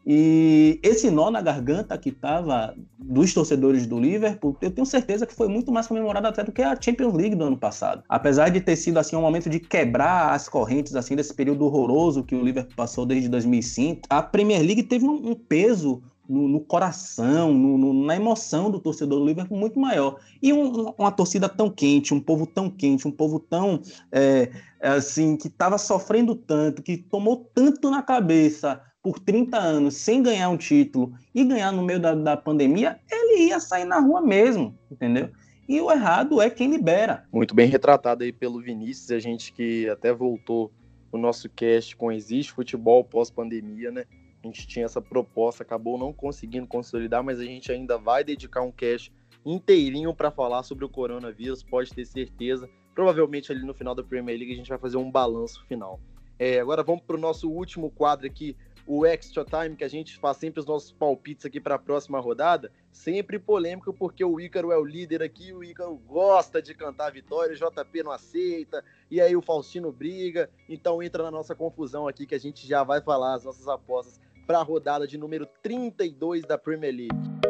E 0.06 0.80
esse 0.82 1.10
nó 1.10 1.30
na 1.30 1.40
garganta 1.40 1.96
que 1.96 2.08
estava 2.08 2.74
dos 2.98 3.32
torcedores 3.32 3.86
do 3.86 4.00
Liverpool, 4.00 4.56
eu 4.60 4.70
tenho 4.70 4.86
certeza 4.86 5.26
que 5.26 5.34
foi 5.34 5.48
muito 5.48 5.70
mais 5.70 5.86
comemorado 5.86 6.26
até 6.26 6.42
do 6.42 6.50
que 6.50 6.62
a 6.62 6.76
Champions 6.80 7.14
League 7.14 7.36
do 7.36 7.44
ano 7.44 7.56
passado. 7.56 8.02
Apesar 8.08 8.48
de 8.48 8.60
ter 8.60 8.76
sido 8.76 8.98
assim 8.98 9.14
um 9.14 9.20
momento 9.20 9.48
de 9.48 9.60
quebrar 9.60 10.32
as 10.32 10.48
correntes 10.48 10.96
assim 10.96 11.14
desse 11.14 11.32
período 11.32 11.64
horroroso 11.64 12.24
que 12.24 12.34
o 12.34 12.42
Liverpool 12.42 12.74
passou 12.74 13.06
desde 13.06 13.28
2005, 13.28 14.02
a 14.10 14.22
Premier 14.22 14.60
League 14.60 14.82
teve 14.82 15.06
um, 15.06 15.30
um 15.30 15.34
peso 15.34 16.02
no, 16.28 16.48
no, 16.48 16.60
coração, 16.60 17.52
no, 17.52 17.76
no, 17.76 18.06
na 18.06 18.16
emoção 18.16 18.70
do 18.70 18.80
torcedor 18.80 19.20
do 19.20 19.26
Liverpool 19.26 19.58
muito 19.58 19.78
maior. 19.78 20.18
E 20.40 20.52
um, 20.52 20.94
uma 20.98 21.12
torcida 21.12 21.48
tão 21.48 21.70
quente, 21.70 22.14
um 22.14 22.20
povo 22.20 22.46
tão 22.46 22.70
quente, 22.70 23.06
um 23.06 23.10
povo 23.10 23.38
tão 23.38 23.80
é, 24.10 24.50
assim 24.80 25.36
que 25.36 25.48
estava 25.48 25.78
sofrendo 25.78 26.34
tanto, 26.34 26.82
que 26.82 26.96
tomou 26.96 27.50
tanto 27.54 27.90
na 27.90 28.02
cabeça 28.02 28.80
por 29.02 29.18
30 29.18 29.58
anos 29.58 29.96
sem 29.96 30.22
ganhar 30.22 30.48
um 30.48 30.56
título 30.56 31.12
e 31.34 31.44
ganhar 31.44 31.72
no 31.72 31.82
meio 31.82 31.98
da, 31.98 32.14
da 32.14 32.36
pandemia, 32.36 33.00
ele 33.10 33.48
ia 33.48 33.58
sair 33.58 33.84
na 33.84 33.98
rua 33.98 34.20
mesmo, 34.20 34.78
entendeu? 34.90 35.30
E 35.68 35.80
o 35.80 35.90
errado 35.90 36.40
é 36.40 36.48
quem 36.48 36.70
libera. 36.70 37.26
Muito 37.32 37.54
bem 37.54 37.68
retratado 37.68 38.22
aí 38.22 38.32
pelo 38.32 38.60
Vinícius, 38.60 39.10
a 39.10 39.18
gente 39.18 39.52
que 39.52 39.88
até 39.88 40.12
voltou 40.12 40.72
o 41.10 41.18
nosso 41.18 41.48
cast 41.48 41.96
com 41.96 42.12
Existe 42.12 42.52
Futebol 42.52 43.04
pós-pandemia, 43.04 43.90
né? 43.90 44.04
A 44.42 44.46
gente 44.46 44.66
tinha 44.66 44.84
essa 44.84 45.00
proposta, 45.00 45.62
acabou 45.62 45.98
não 45.98 46.12
conseguindo 46.12 46.66
consolidar, 46.66 47.22
mas 47.22 47.38
a 47.38 47.44
gente 47.44 47.70
ainda 47.70 47.96
vai 47.96 48.24
dedicar 48.24 48.62
um 48.62 48.72
cast 48.72 49.12
inteirinho 49.44 50.14
para 50.14 50.30
falar 50.30 50.62
sobre 50.62 50.84
o 50.84 50.88
coronavírus, 50.88 51.62
pode 51.62 51.92
ter 51.92 52.04
certeza. 52.04 52.68
Provavelmente 52.94 53.52
ali 53.52 53.64
no 53.64 53.74
final 53.74 53.94
da 53.94 54.02
Premier 54.02 54.36
League 54.36 54.52
a 54.52 54.56
gente 54.56 54.68
vai 54.68 54.78
fazer 54.78 54.96
um 54.96 55.10
balanço 55.10 55.64
final. 55.66 56.00
É, 56.38 56.58
agora 56.58 56.82
vamos 56.82 57.02
para 57.02 57.16
o 57.16 57.20
nosso 57.20 57.48
último 57.48 57.88
quadro 57.90 58.26
aqui, 58.26 58.56
o 58.86 59.06
extra 59.06 59.44
time, 59.44 59.76
que 59.76 59.84
a 59.84 59.88
gente 59.88 60.18
faz 60.18 60.36
sempre 60.36 60.60
os 60.60 60.66
nossos 60.66 60.92
palpites 60.92 61.46
aqui 61.46 61.60
para 61.60 61.76
a 61.76 61.78
próxima 61.78 62.18
rodada, 62.18 62.72
sempre 62.90 63.38
polêmico, 63.38 63.92
porque 63.92 64.24
o 64.24 64.40
Ícaro 64.40 64.72
é 64.72 64.76
o 64.76 64.84
líder 64.84 65.22
aqui, 65.22 65.52
o 65.52 65.62
Ícaro 65.62 65.96
gosta 65.96 66.60
de 66.60 66.74
cantar 66.74 67.12
vitória, 67.12 67.54
o 67.54 67.56
JP 67.56 68.02
não 68.02 68.12
aceita, 68.12 68.84
e 69.10 69.20
aí 69.20 69.36
o 69.36 69.42
Faustino 69.42 69.92
briga, 69.92 70.50
então 70.68 71.02
entra 71.02 71.22
na 71.22 71.30
nossa 71.30 71.54
confusão 71.54 72.08
aqui 72.08 72.26
que 72.26 72.34
a 72.34 72.40
gente 72.40 72.66
já 72.66 72.82
vai 72.82 73.00
falar 73.00 73.34
as 73.34 73.44
nossas 73.44 73.68
apostas 73.68 74.20
para 74.46 74.58
a 74.58 74.62
rodada 74.62 75.06
de 75.06 75.16
número 75.16 75.46
32 75.62 76.42
da 76.42 76.58
Premier 76.58 76.94
League. 76.94 77.42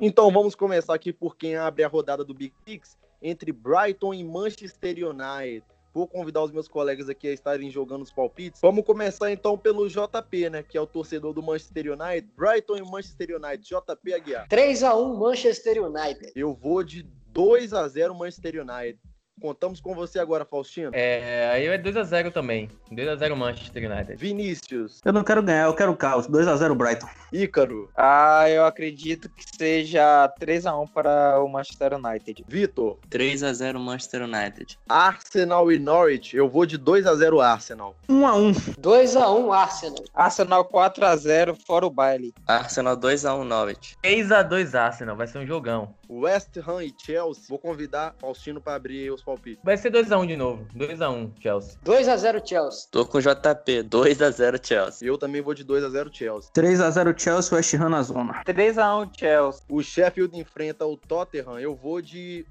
Então 0.00 0.30
vamos 0.30 0.54
começar 0.54 0.94
aqui 0.94 1.12
por 1.12 1.36
quem 1.36 1.56
abre 1.56 1.82
a 1.82 1.88
rodada 1.88 2.22
do 2.22 2.32
Big 2.32 2.54
Six 2.64 2.96
entre 3.20 3.50
Brighton 3.50 4.14
e 4.14 4.22
Manchester 4.22 4.96
United. 4.96 5.64
Vou 5.98 6.06
convidar 6.06 6.44
os 6.44 6.52
meus 6.52 6.68
colegas 6.68 7.08
aqui 7.08 7.26
a 7.26 7.32
estarem 7.32 7.72
jogando 7.72 8.02
os 8.02 8.12
palpites. 8.12 8.60
Vamos 8.60 8.84
começar 8.84 9.32
então 9.32 9.58
pelo 9.58 9.88
JP, 9.88 10.48
né? 10.48 10.62
Que 10.62 10.78
é 10.78 10.80
o 10.80 10.86
torcedor 10.86 11.32
do 11.32 11.42
Manchester 11.42 11.86
United. 11.86 12.32
Brighton 12.36 12.76
e 12.76 12.82
Manchester 12.82 13.34
United. 13.34 13.68
JP 13.68 14.14
Aguiar. 14.14 14.48
3 14.48 14.84
a 14.84 14.94
1 14.94 15.16
Manchester 15.18 15.82
United. 15.82 16.30
Eu 16.36 16.54
vou 16.54 16.84
de 16.84 17.02
2 17.32 17.74
a 17.74 17.88
0 17.88 18.14
Manchester 18.14 18.62
United. 18.62 19.00
Contamos 19.40 19.80
com 19.80 19.94
você 19.94 20.18
agora, 20.18 20.44
Faustino. 20.44 20.90
É, 20.92 21.50
aí 21.52 21.66
é 21.66 21.78
2x0 21.78 22.32
também. 22.32 22.70
2x0 22.92 23.34
Manchester 23.34 23.90
United. 23.90 24.16
Vinícius. 24.16 25.00
Eu 25.04 25.12
não 25.12 25.22
quero 25.22 25.42
ganhar, 25.42 25.66
eu 25.66 25.74
quero 25.74 25.94
caos. 25.96 26.26
2x0 26.26 26.74
Brighton. 26.74 27.08
Ícaro. 27.32 27.90
Ah, 27.96 28.48
eu 28.48 28.64
acredito 28.64 29.28
que 29.28 29.44
seja 29.56 30.32
3x1 30.40 30.90
para 30.92 31.40
o 31.40 31.48
Manchester 31.48 31.94
United. 31.94 32.44
Vitor. 32.48 32.98
3x0 33.10 33.78
Manchester 33.78 34.22
United. 34.22 34.78
Arsenal 34.88 35.70
e 35.70 35.78
Norwich. 35.78 36.36
Eu 36.36 36.48
vou 36.48 36.66
de 36.66 36.78
2x0 36.78 37.40
Arsenal. 37.40 37.94
1x1. 38.08 38.76
2x1 38.80 39.54
Arsenal. 39.54 40.04
Arsenal 40.14 40.64
4x0 40.68 41.56
fora 41.66 41.86
o 41.86 41.90
baile. 41.90 42.34
Arsenal 42.46 42.96
2x1 42.96 43.44
Norwich. 43.44 43.96
3x2 44.02 44.78
Arsenal. 44.78 45.16
Vai 45.16 45.26
ser 45.26 45.38
um 45.38 45.46
jogão. 45.46 45.94
West 46.08 46.56
Ham 46.66 46.82
e 46.82 46.94
Chelsea. 46.96 47.44
Vou 47.48 47.58
convidar 47.58 48.14
Faustino 48.18 48.60
para 48.60 48.74
abrir 48.74 49.12
os 49.12 49.22
palpites. 49.28 49.62
Vai 49.62 49.76
ser 49.76 49.92
2x1 49.92 50.26
de 50.26 50.36
novo. 50.36 50.66
2x1 50.74 51.32
Chelsea. 51.40 51.78
2x0 51.84 52.48
Chelsea. 52.48 52.88
Tô 52.90 53.04
com 53.04 53.20
JP. 53.20 53.84
2x0 53.84 54.66
Chelsea. 54.66 55.06
Eu 55.06 55.18
também 55.18 55.42
vou 55.42 55.52
de 55.52 55.64
2x0 55.64 56.08
Chelsea. 56.10 56.50
3x0 56.52 57.18
Chelsea, 57.18 57.56
West 57.56 57.74
Ham 57.74 57.90
na 57.90 58.02
zona. 58.02 58.42
3x1 58.44 59.10
Chelsea. 59.18 59.62
O 59.68 59.82
Sheffield 59.82 60.38
enfrenta 60.38 60.86
o 60.86 60.96
Tottenham. 60.96 61.58
Eu 61.58 61.76
vou 61.76 62.00
de 62.00 62.46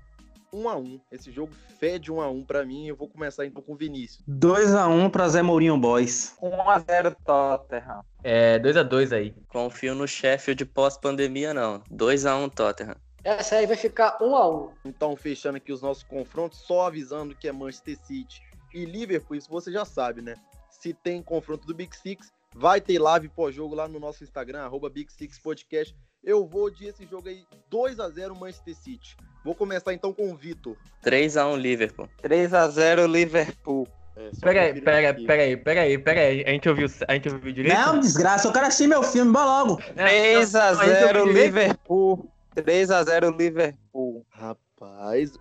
1x1. 0.54 1.02
Esse 1.12 1.32
jogo 1.32 1.52
fede 1.80 2.12
1x1 2.12 2.46
pra 2.46 2.64
mim. 2.64 2.88
Eu 2.88 2.96
vou 2.96 3.08
começar 3.08 3.44
então 3.46 3.62
com 3.62 3.74
o 3.74 3.76
Vinícius. 3.76 4.24
2x1 4.30 5.10
pra 5.10 5.30
Zé 5.30 5.42
Mourinho 5.42 5.80
Boys. 5.80 6.36
1x0 6.40 7.16
Tottenham. 7.26 8.02
É, 8.24 8.60
2x2 8.60 9.16
aí. 9.16 9.34
Confio 9.48 9.96
no 9.96 10.08
Sheffield 10.08 10.64
pós-pandemia, 10.66 11.56
não. 11.56 11.82
2x1 11.92 12.54
Tottenham. 12.54 12.96
Essa 13.28 13.58
aí 13.58 13.66
vai 13.66 13.76
ficar 13.76 14.18
um 14.22 14.38
a 14.38 14.50
um. 14.50 14.70
Então, 14.86 15.14
fechando 15.18 15.58
aqui 15.58 15.74
os 15.74 15.82
nossos 15.82 16.02
confrontos, 16.02 16.60
só 16.60 16.88
avisando 16.88 17.36
que 17.36 17.46
é 17.46 17.52
Manchester 17.52 17.98
City 18.06 18.42
e 18.74 18.86
Liverpool, 18.86 19.36
isso 19.36 19.50
você 19.50 19.70
já 19.70 19.84
sabe, 19.84 20.22
né? 20.22 20.36
Se 20.70 20.94
tem 20.94 21.22
confronto 21.22 21.68
do 21.68 21.76
Big 21.76 21.94
Six, 21.94 22.32
vai 22.56 22.80
ter 22.80 22.98
live 22.98 23.28
pós-jogo 23.28 23.76
lá 23.76 23.86
no 23.86 24.00
nosso 24.00 24.24
Instagram, 24.24 24.62
arroba 24.62 24.90
Big 24.90 25.12
Six 25.12 25.40
Podcast. 25.40 25.94
Eu 26.24 26.48
vou 26.48 26.70
de 26.70 26.86
esse 26.86 27.06
jogo 27.06 27.28
aí 27.28 27.44
2 27.70 28.00
a 28.00 28.10
0 28.10 28.34
Manchester 28.34 28.74
City. 28.78 29.18
Vou 29.44 29.54
começar 29.54 29.94
então 29.94 30.14
com 30.14 30.32
o 30.32 30.36
Vitor. 30.38 30.78
3 31.02 31.36
a 31.36 31.50
1 31.50 31.58
Liverpool. 31.58 32.10
3 32.22 32.54
a 32.54 32.70
0 32.70 33.08
Liverpool. 33.08 33.86
É, 34.16 34.30
aí, 34.48 34.82
pera, 34.82 35.14
peraí, 35.14 35.58
peraí, 35.58 35.98
peraí. 35.98 36.46
A 36.46 36.52
gente 36.52 36.70
ouviu, 36.70 36.88
a 37.06 37.14
gente 37.14 37.28
ouviu 37.28 37.52
direito? 37.52 37.78
Não, 37.78 38.00
desgraça, 38.00 38.48
eu 38.48 38.54
quero 38.54 38.68
assistir 38.68 38.88
meu 38.88 39.04
filme, 39.04 39.34
bora 39.34 39.46
logo. 39.46 39.78
3x0 39.98 40.74
então, 40.76 41.10
então, 41.10 41.26
Liverpool. 41.26 42.32
3 42.64 42.90
a 42.90 43.04
0 43.04 43.38
Liverpool. 43.38 44.26
Rapaz, 44.30 45.34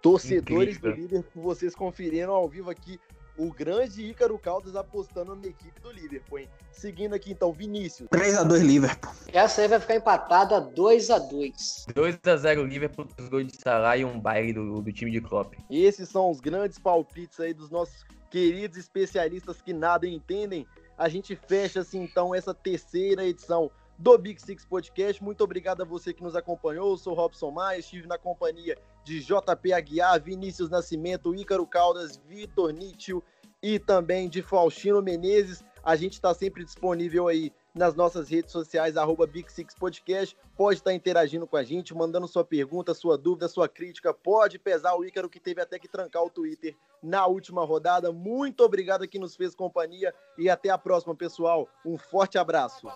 torcedores 0.00 0.76
Incrível. 0.76 0.96
do 0.96 1.00
Liverpool, 1.02 1.42
vocês 1.42 1.74
conferiram 1.74 2.32
ao 2.32 2.48
vivo 2.48 2.70
aqui 2.70 2.98
o 3.36 3.52
grande 3.52 4.02
Ícaro 4.02 4.38
Caldas 4.38 4.74
apostando 4.74 5.36
na 5.36 5.46
equipe 5.46 5.78
do 5.80 5.92
Liverpool, 5.92 6.38
hein? 6.40 6.48
Seguindo 6.72 7.14
aqui 7.14 7.32
então, 7.32 7.52
Vinícius. 7.52 8.08
3x2 8.08 8.62
Liverpool. 8.62 9.12
Essa 9.32 9.60
aí 9.60 9.68
vai 9.68 9.78
ficar 9.78 9.96
empatada 9.96 10.60
2x2. 10.60 11.86
2x0 11.92 12.66
Liverpool, 12.66 13.06
os 13.18 13.28
gols 13.28 13.46
de 13.46 13.56
Salah 13.60 13.98
e 13.98 14.04
um 14.04 14.18
baile 14.18 14.54
do, 14.54 14.80
do 14.80 14.92
time 14.92 15.10
de 15.10 15.20
Klopp. 15.20 15.54
Esses 15.70 16.08
são 16.08 16.30
os 16.30 16.40
grandes 16.40 16.78
palpites 16.78 17.38
aí 17.38 17.52
dos 17.52 17.70
nossos 17.70 18.04
queridos 18.30 18.78
especialistas 18.78 19.60
que 19.60 19.74
nada 19.74 20.06
entendem. 20.08 20.66
A 20.96 21.10
gente 21.10 21.36
fecha 21.36 21.80
assim 21.80 22.02
então 22.02 22.34
essa 22.34 22.54
terceira 22.54 23.24
edição 23.24 23.70
do 23.98 24.16
Big 24.16 24.40
Six 24.40 24.64
Podcast. 24.64 25.22
Muito 25.22 25.42
obrigado 25.42 25.82
a 25.82 25.84
você 25.84 26.14
que 26.14 26.22
nos 26.22 26.36
acompanhou. 26.36 26.92
Eu 26.92 26.96
sou 26.96 27.14
Robson 27.14 27.50
Maia, 27.50 27.78
estive 27.78 28.06
na 28.06 28.16
companhia 28.16 28.78
de 29.02 29.20
JP 29.20 29.72
Aguiar, 29.72 30.22
Vinícius 30.22 30.70
Nascimento, 30.70 31.34
Ícaro 31.34 31.66
Caldas, 31.66 32.16
Vitor 32.28 32.72
Nítil 32.72 33.22
e 33.60 33.78
também 33.78 34.28
de 34.28 34.40
Faustino 34.40 35.02
Menezes. 35.02 35.64
A 35.82 35.96
gente 35.96 36.12
está 36.12 36.32
sempre 36.32 36.64
disponível 36.64 37.26
aí 37.26 37.52
nas 37.74 37.94
nossas 37.94 38.28
redes 38.28 38.52
sociais, 38.52 38.96
arroba 38.96 39.26
Big 39.26 39.52
Six 39.52 39.74
Podcast. 39.74 40.36
Pode 40.56 40.78
estar 40.78 40.90
tá 40.90 40.94
interagindo 40.94 41.46
com 41.46 41.56
a 41.56 41.62
gente, 41.62 41.94
mandando 41.94 42.26
sua 42.26 42.44
pergunta, 42.44 42.94
sua 42.94 43.16
dúvida, 43.16 43.48
sua 43.48 43.68
crítica. 43.68 44.12
Pode 44.12 44.58
pesar 44.58 44.94
o 44.96 45.04
Ícaro, 45.04 45.28
que 45.28 45.38
teve 45.38 45.60
até 45.60 45.78
que 45.78 45.88
trancar 45.88 46.22
o 46.24 46.30
Twitter 46.30 46.76
na 47.02 47.26
última 47.26 47.64
rodada. 47.64 48.12
Muito 48.12 48.64
obrigado 48.64 49.04
a 49.04 49.06
quem 49.06 49.20
nos 49.20 49.36
fez 49.36 49.54
companhia 49.54 50.14
e 50.36 50.50
até 50.50 50.70
a 50.70 50.78
próxima, 50.78 51.14
pessoal. 51.14 51.68
Um 51.84 51.96
forte 51.96 52.38
abraço. 52.38 52.88